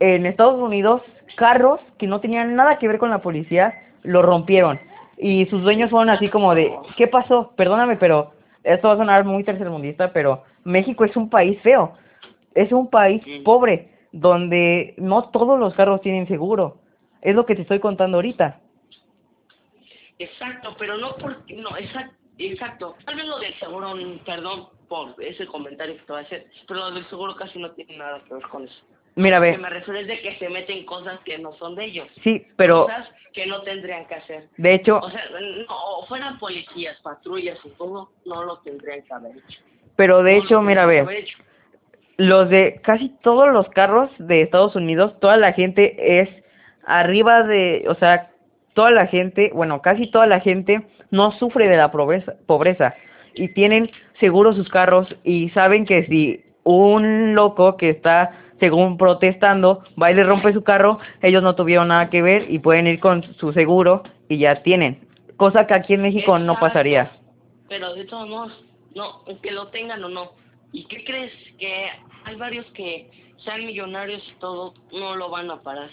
en 0.00 0.26
Estados 0.26 0.60
Unidos, 0.60 1.02
carros 1.36 1.80
que 1.98 2.06
no 2.06 2.20
tenían 2.20 2.54
nada 2.54 2.78
que 2.78 2.88
ver 2.88 2.98
con 2.98 3.10
la 3.10 3.22
policía 3.22 3.82
lo 4.02 4.22
rompieron 4.22 4.78
y 5.18 5.46
sus 5.46 5.62
dueños 5.62 5.90
fueron 5.90 6.10
así 6.10 6.28
como 6.28 6.54
de, 6.54 6.76
¿qué 6.96 7.06
pasó? 7.08 7.52
Perdóname, 7.56 7.96
pero 7.96 8.32
esto 8.62 8.88
va 8.88 8.94
a 8.94 8.98
sonar 8.98 9.24
muy 9.24 9.44
tercermundista, 9.44 10.12
pero 10.12 10.44
México 10.64 11.04
es 11.04 11.16
un 11.16 11.30
país 11.30 11.60
feo, 11.62 11.94
es 12.54 12.72
un 12.72 12.88
país 12.90 13.22
Sí. 13.24 13.40
pobre 13.44 13.90
donde 14.12 14.94
no 14.98 15.30
todos 15.30 15.58
los 15.58 15.74
carros 15.74 16.00
tienen 16.00 16.26
seguro. 16.28 16.78
Es 17.22 17.34
lo 17.34 17.46
que 17.46 17.54
te 17.54 17.62
estoy 17.62 17.80
contando 17.80 18.18
ahorita. 18.18 18.60
Exacto, 20.18 20.74
pero 20.78 20.96
no 20.96 21.14
porque, 21.16 21.54
no, 21.56 21.76
exacto, 21.76 22.14
exacto. 22.38 22.96
Tal 23.04 23.16
vez 23.16 23.26
lo 23.26 23.38
del 23.38 23.54
seguro, 23.58 23.94
mm, 23.94 24.18
perdón 24.24 24.68
por 24.88 25.14
ese 25.22 25.46
comentario 25.46 25.96
que 25.96 26.02
te 26.02 26.12
voy 26.12 26.22
a 26.22 26.24
hacer, 26.24 26.46
pero 26.68 26.80
lo 26.80 26.90
del 26.92 27.06
seguro 27.08 27.34
casi 27.36 27.58
no 27.58 27.70
tiene 27.72 27.96
nada 27.96 28.22
que 28.26 28.34
ver 28.34 28.42
con 28.44 28.64
eso. 28.64 28.76
Mira, 29.16 29.38
Lo 29.38 29.44
que 29.46 29.50
ve, 29.52 29.58
me 29.58 29.70
refiero 29.70 29.98
es 30.00 30.06
de 30.06 30.20
que 30.20 30.36
se 30.38 30.48
meten 30.50 30.84
cosas 30.84 31.18
que 31.20 31.38
no 31.38 31.54
son 31.54 31.74
de 31.74 31.86
ellos, 31.86 32.06
sí, 32.22 32.46
pero 32.56 32.82
cosas 32.82 33.08
que 33.32 33.46
no 33.46 33.62
tendrían 33.62 34.06
que 34.06 34.14
hacer. 34.16 34.48
de 34.58 34.74
hecho, 34.74 34.98
O 34.98 35.10
sea, 35.10 35.22
no, 35.40 35.74
o 35.74 36.06
fueran 36.06 36.38
policías, 36.38 37.00
patrullas 37.00 37.58
y 37.64 37.70
todo, 37.70 38.10
no 38.26 38.44
lo 38.44 38.58
tendrían 38.58 39.02
que 39.02 39.14
haber 39.14 39.36
hecho. 39.38 39.60
pero 39.96 40.22
de 40.22 40.36
No 40.36 40.44
hecho, 40.44 40.60
mira, 40.60 40.84
ve, 40.84 41.26
los 42.18 42.48
de 42.50 42.80
casi 42.82 43.08
todos 43.22 43.48
los 43.52 43.66
carros 43.70 44.10
de 44.18 44.42
Estados 44.42 44.76
Unidos, 44.76 45.18
toda 45.20 45.36
la 45.38 45.52
gente 45.54 46.20
es 46.20 46.28
arriba 46.86 47.42
de, 47.42 47.84
o 47.88 47.94
sea, 47.94 48.30
toda 48.76 48.90
la 48.90 49.06
gente, 49.06 49.50
bueno, 49.54 49.80
casi 49.80 50.06
toda 50.06 50.26
la 50.26 50.38
gente 50.40 50.86
no 51.10 51.32
sufre 51.32 51.66
de 51.66 51.78
la 51.78 51.90
pobreza, 51.90 52.34
pobreza 52.44 52.94
y 53.34 53.48
tienen 53.48 53.90
seguros 54.20 54.54
sus 54.54 54.68
carros 54.68 55.08
y 55.24 55.48
saben 55.50 55.86
que 55.86 56.04
si 56.06 56.44
un 56.62 57.34
loco 57.34 57.78
que 57.78 57.88
está 57.88 58.38
según 58.60 58.98
protestando 58.98 59.82
va 60.00 60.10
y 60.10 60.14
le 60.14 60.24
rompe 60.24 60.52
su 60.52 60.62
carro, 60.62 60.98
ellos 61.22 61.42
no 61.42 61.54
tuvieron 61.54 61.88
nada 61.88 62.10
que 62.10 62.20
ver 62.20 62.50
y 62.50 62.58
pueden 62.58 62.86
ir 62.86 63.00
con 63.00 63.22
su 63.36 63.50
seguro 63.54 64.02
y 64.28 64.36
ya 64.36 64.62
tienen, 64.62 65.08
cosa 65.38 65.66
que 65.66 65.72
aquí 65.72 65.94
en 65.94 66.02
México 66.02 66.38
no 66.38 66.60
pasaría. 66.60 67.10
Pero 67.70 67.94
de 67.94 68.04
todos 68.04 68.28
modos, 68.28 68.64
no, 68.94 69.24
que 69.42 69.52
lo 69.52 69.68
tengan 69.68 70.04
o 70.04 70.10
no. 70.10 70.32
¿Y 70.72 70.84
qué 70.84 71.02
crees? 71.02 71.32
Que 71.58 71.88
hay 72.24 72.36
varios 72.36 72.66
que 72.72 73.10
sean 73.38 73.64
millonarios 73.64 74.22
y 74.28 74.38
todo, 74.38 74.74
no 74.92 75.16
lo 75.16 75.30
van 75.30 75.50
a 75.50 75.62
parar. 75.62 75.88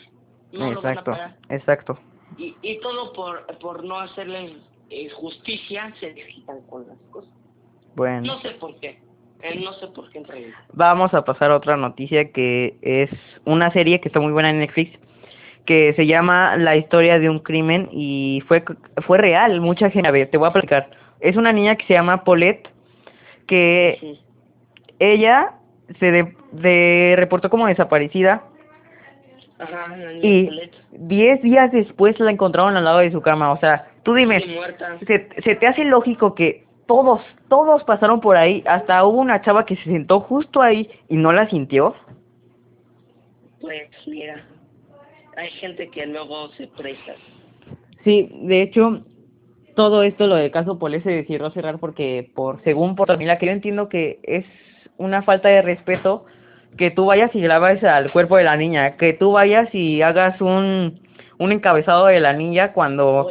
No 0.52 0.68
exacto, 0.68 0.76
lo 0.76 0.82
van 0.82 0.98
a 0.98 1.04
parar. 1.04 1.38
exacto. 1.48 2.00
Y, 2.38 2.56
y 2.62 2.80
todo 2.80 3.14
por, 3.14 3.46
por 3.60 3.84
no 3.84 4.00
hacerle 4.00 4.58
eh, 4.90 5.10
justicia, 5.10 5.94
se 6.00 6.14
desquitan 6.14 6.62
con 6.70 6.88
las 6.88 6.98
cosas. 7.12 7.32
Bueno. 7.96 8.22
No 8.34 8.40
sé 8.42 8.52
por 8.52 8.76
qué. 8.80 9.00
Eh, 9.42 9.60
no 9.64 9.74
sé 9.74 9.88
por 9.88 10.10
qué 10.10 10.20
en 10.20 10.26
realidad. 10.26 10.56
Vamos 10.72 11.14
a 11.14 11.24
pasar 11.26 11.52
a 11.52 11.58
otra 11.58 11.76
noticia 11.78 12.32
que 12.32 12.78
es 12.82 13.10
una 13.46 13.72
serie 13.72 14.00
que 14.00 14.08
está 14.08 14.20
muy 14.20 14.32
buena 14.32 14.50
en 14.50 14.60
Netflix 14.60 14.98
que 15.66 15.94
se 15.94 16.06
llama 16.06 16.58
La 16.58 16.76
historia 16.76 17.20
de 17.20 17.30
un 17.30 17.40
crimen 17.40 17.88
y 17.92 18.42
fue 18.48 18.64
fue 19.06 19.18
real, 19.18 19.62
mucha 19.62 19.90
gente, 19.90 20.08
a 20.10 20.12
ver, 20.12 20.30
te 20.30 20.38
voy 20.38 20.48
a 20.50 20.54
platicar. 20.54 20.90
Es 21.22 21.38
una 21.38 21.54
niña 21.54 21.76
que 21.76 21.86
se 21.86 21.94
llama 21.94 22.24
Paulette 22.24 22.68
que 23.48 23.98
Sí. 24.00 24.20
ella 25.00 25.54
se 26.00 26.12
de, 26.12 26.36
de 26.52 27.14
reportó 27.18 27.50
como 27.50 27.68
desaparecida 27.68 28.44
Ajá, 29.64 29.96
la 29.96 30.14
y 30.14 30.46
Paulette, 30.46 30.76
10 30.92 31.42
días 31.42 31.72
después 31.72 32.20
la 32.20 32.32
encontraron 32.32 32.76
al 32.76 32.84
lado 32.84 33.00
de 33.00 33.12
su 33.12 33.22
cama, 33.22 33.52
o 33.52 33.60
sea, 33.60 33.88
tú 34.04 34.14
dime, 34.14 34.42
sí. 34.42 34.56
¿se, 35.08 35.30
se 35.42 35.56
te 35.56 35.68
hace 35.68 35.84
lógico 35.86 36.36
que 36.36 36.66
todos, 36.88 37.22
todos 37.50 37.84
pasaron 37.84 38.22
por 38.22 38.36
ahí, 38.36 38.64
hasta 38.66 39.06
hubo 39.06 39.20
una 39.20 39.42
chava 39.42 39.66
que 39.66 39.76
se 39.78 39.84
sentó 39.84 40.20
justo 40.20 40.62
ahí 40.62 40.90
y 41.10 41.16
no 41.16 41.32
la 41.32 41.50
sintió? 41.50 41.96
Pues 43.62 43.90
mira, 44.08 44.44
hay 45.38 45.50
gente 45.52 45.90
que 45.90 46.06
luego 46.06 46.50
se 46.50 46.68
presta. 46.68 47.14
Sí, 48.04 48.30
de 48.42 48.62
hecho, 48.62 49.04
todo 49.76 50.04
esto, 50.04 50.28
lo 50.28 50.36
del 50.36 50.52
caso 50.52 50.78
Polé 50.78 51.02
se 51.02 51.12
decidió 51.12 51.50
cerrar 51.52 51.80
porque, 51.80 52.30
por 52.36 52.62
según 52.64 52.96
por 52.96 53.18
Mira, 53.18 53.38
que 53.38 53.46
yo 53.46 53.52
entiendo 53.52 53.90
que 53.90 54.20
es 54.24 54.46
una 54.98 55.24
falta 55.24 55.50
de 55.50 55.62
respeto 55.62 56.26
que 56.78 56.92
tú 56.92 57.06
vayas 57.06 57.34
y 57.36 57.42
grabes 57.42 57.84
al 57.84 58.12
cuerpo 58.12 58.38
de 58.38 58.44
la 58.44 58.56
niña, 58.58 58.98
que 58.98 59.14
tú 59.14 59.32
vayas 59.34 59.74
y 59.74 60.02
hagas 60.02 60.40
un, 60.42 61.00
un 61.38 61.52
encabezado 61.52 62.08
de 62.08 62.20
la 62.20 62.34
niña 62.34 62.74
cuando 62.74 63.30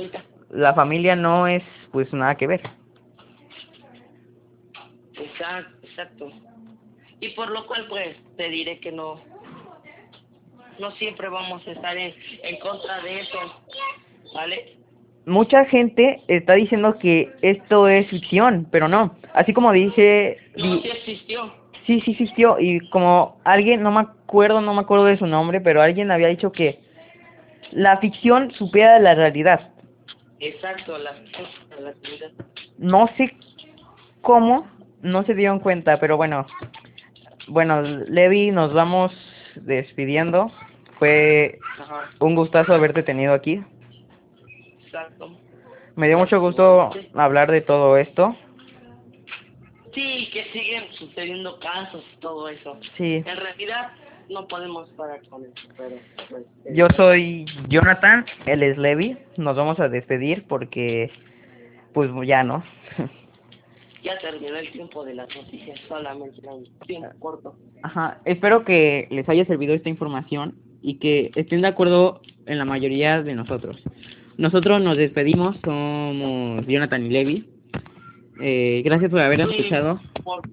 la 0.50 0.74
familia 0.74 1.16
no 1.16 1.46
es, 1.46 1.62
pues, 1.92 2.12
nada 2.12 2.36
que 2.36 2.46
ver. 2.46 2.60
Exacto, 5.14 5.86
exacto. 5.86 6.30
Y 7.20 7.30
por 7.30 7.50
lo 7.50 7.66
cual, 7.66 7.86
pues, 7.88 8.16
te 8.36 8.48
diré 8.48 8.80
que 8.80 8.90
no, 8.92 9.20
no 10.78 10.90
siempre 10.92 11.28
vamos 11.28 11.66
a 11.66 11.72
estar 11.72 11.96
en, 11.96 12.14
en 12.42 12.58
contra 12.58 13.00
de 13.02 13.20
eso, 13.20 13.38
¿vale? 14.34 14.76
Mucha 15.24 15.64
gente 15.66 16.20
está 16.26 16.54
diciendo 16.54 16.98
que 16.98 17.32
esto 17.42 17.86
es 17.86 18.08
ficción, 18.08 18.66
pero 18.72 18.88
no. 18.88 19.14
Así 19.34 19.52
como 19.52 19.70
dije, 19.70 20.36
No, 20.56 20.74
di- 20.74 20.82
sí 20.82 20.88
existió. 20.90 21.61
Sí, 21.86 22.00
sí 22.00 22.12
existió 22.12 22.58
y 22.58 22.88
como 22.90 23.40
alguien, 23.44 23.82
no 23.82 23.90
me 23.90 24.00
acuerdo, 24.00 24.60
no 24.60 24.74
me 24.74 24.80
acuerdo 24.80 25.04
de 25.06 25.18
su 25.18 25.26
nombre, 25.26 25.60
pero 25.60 25.82
alguien 25.82 26.10
había 26.10 26.28
dicho 26.28 26.52
que 26.52 26.80
la 27.70 27.98
ficción 27.98 28.50
supera 28.52 28.98
la 28.98 29.14
realidad. 29.14 29.70
Exacto, 30.40 30.98
la, 30.98 31.12
la 31.80 31.90
actividad. 31.90 32.30
No 32.78 33.08
sé 33.16 33.34
cómo, 34.22 34.66
no 35.02 35.24
se 35.24 35.34
dieron 35.34 35.60
cuenta, 35.60 35.98
pero 36.00 36.16
bueno. 36.16 36.46
Bueno, 37.48 37.82
Levi, 37.82 38.50
nos 38.50 38.72
vamos 38.72 39.12
despidiendo. 39.56 40.50
Fue 40.98 41.58
Ajá, 41.80 42.10
un 42.20 42.34
gustazo 42.34 42.74
haberte 42.74 43.02
tenido 43.02 43.34
aquí. 43.34 43.62
exacto. 44.84 45.30
Me 45.96 46.08
dio 46.08 46.18
mucho 46.18 46.40
gusto 46.40 46.90
hablar 47.14 47.50
de 47.50 47.60
todo 47.60 47.96
esto. 47.96 48.36
Sí, 49.94 50.30
que 50.32 50.44
siguen 50.52 50.84
sucediendo 50.92 51.58
casos 51.60 52.04
y 52.16 52.20
todo 52.20 52.48
eso. 52.48 52.78
Sí, 52.96 53.22
En 53.24 53.36
realidad, 53.36 53.92
no 54.30 54.48
podemos 54.48 54.88
parar 54.90 55.20
con 55.28 55.44
eso, 55.44 55.68
pero 55.76 55.96
pues... 56.30 56.44
eh, 56.64 56.72
yo 56.74 56.86
soy 56.96 57.44
Jonathan, 57.68 58.24
él 58.46 58.62
es 58.62 58.78
Levi. 58.78 59.16
Nos 59.36 59.56
vamos 59.56 59.78
a 59.80 59.88
despedir 59.88 60.44
porque, 60.48 61.10
pues 61.92 62.10
ya 62.26 62.42
no. 62.42 62.64
Ya 64.04 64.18
terminó 64.18 64.56
el 64.56 64.68
tiempo 64.72 65.04
de 65.04 65.14
las 65.14 65.28
noticias, 65.36 65.78
solamente 65.86 66.40
un 66.48 66.64
tiempo 66.88 67.08
corto. 67.20 67.54
Ajá, 67.84 68.20
espero 68.24 68.64
que 68.64 69.06
les 69.12 69.28
haya 69.28 69.44
servido 69.44 69.74
esta 69.74 69.90
información 69.90 70.56
y 70.82 70.98
que 70.98 71.30
estén 71.36 71.62
de 71.62 71.68
acuerdo 71.68 72.20
en 72.46 72.58
la 72.58 72.64
mayoría 72.64 73.22
de 73.22 73.34
nosotros. 73.34 73.80
Nosotros 74.38 74.82
nos 74.82 74.96
despedimos, 74.96 75.56
somos 75.64 76.66
Jonathan 76.66 77.06
y 77.06 77.10
Levi. 77.10 77.48
Eh, 78.40 78.82
gracias 78.84 79.10
por 79.10 79.20
haber 79.20 79.40
escuchado. 79.40 80.00
por-. 80.24 80.48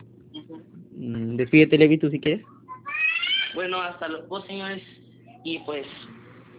Mm, 0.91 1.37
Despídete, 1.37 1.77
Levi, 1.77 1.97
tú 1.97 2.09
si 2.09 2.19
quieres. 2.19 2.45
Bueno, 3.55 3.81
hasta 3.81 4.07
luego, 4.07 4.41
señores. 4.41 4.83
Y 5.43 5.59
pues, 5.59 5.87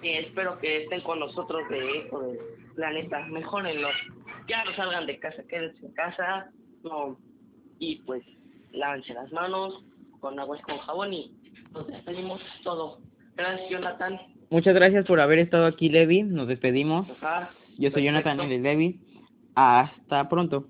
eh, 0.02 0.26
espero 0.26 0.58
que 0.58 0.84
estén 0.84 1.00
con 1.02 1.20
nosotros 1.20 1.68
de 1.68 1.98
Eco 1.98 2.20
del 2.22 2.38
Planeta. 2.74 3.26
Mejórenlo. 3.26 3.88
Ya 4.48 4.64
no 4.64 4.74
salgan 4.74 5.06
de 5.06 5.18
casa, 5.18 5.42
quédense 5.48 5.86
en 5.86 5.92
casa. 5.92 6.50
No. 6.82 7.18
Y 7.78 7.96
pues, 8.06 8.22
lávense 8.72 9.14
las 9.14 9.30
manos 9.32 9.84
con 10.20 10.38
agua 10.38 10.58
y 10.58 10.62
con 10.62 10.78
jabón 10.78 11.12
y 11.12 11.32
nos 11.72 11.86
despedimos 11.86 12.40
todo. 12.62 12.98
Gracias, 13.36 13.70
Jonathan. 13.70 14.20
Muchas 14.50 14.74
gracias 14.74 15.06
por 15.06 15.20
haber 15.20 15.38
estado 15.38 15.66
aquí, 15.66 15.88
Levi. 15.88 16.22
Nos 16.22 16.48
despedimos. 16.48 17.08
Ajá. 17.10 17.50
Yo 17.78 17.90
soy 17.90 18.04
Jonathan 18.04 18.50
y 18.50 18.58
Levi. 18.58 19.00
Hasta 19.54 20.28
pronto. 20.28 20.66